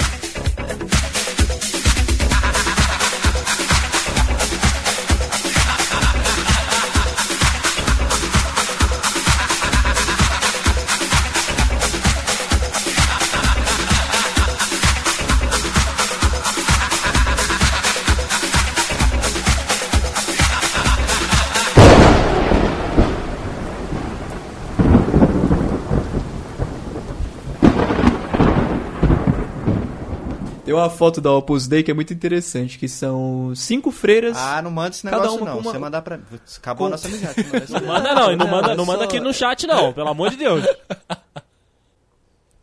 [30.76, 34.38] Tem a foto da Opus Dei que é muito interessante, que são cinco freiras.
[34.38, 35.60] Ah, não manda esse negócio não.
[35.60, 35.72] Uma...
[35.72, 36.20] Você mandar pra.
[36.58, 36.88] Acabou com...
[36.88, 37.46] a nossa amizade.
[37.70, 40.66] Não manda não, não manda, não manda aqui no chat não, pelo amor de Deus.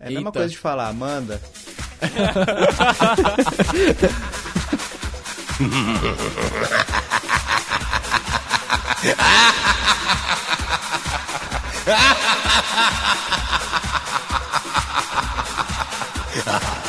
[0.00, 0.32] É a mesma Eita.
[0.32, 1.40] coisa de falar, manda.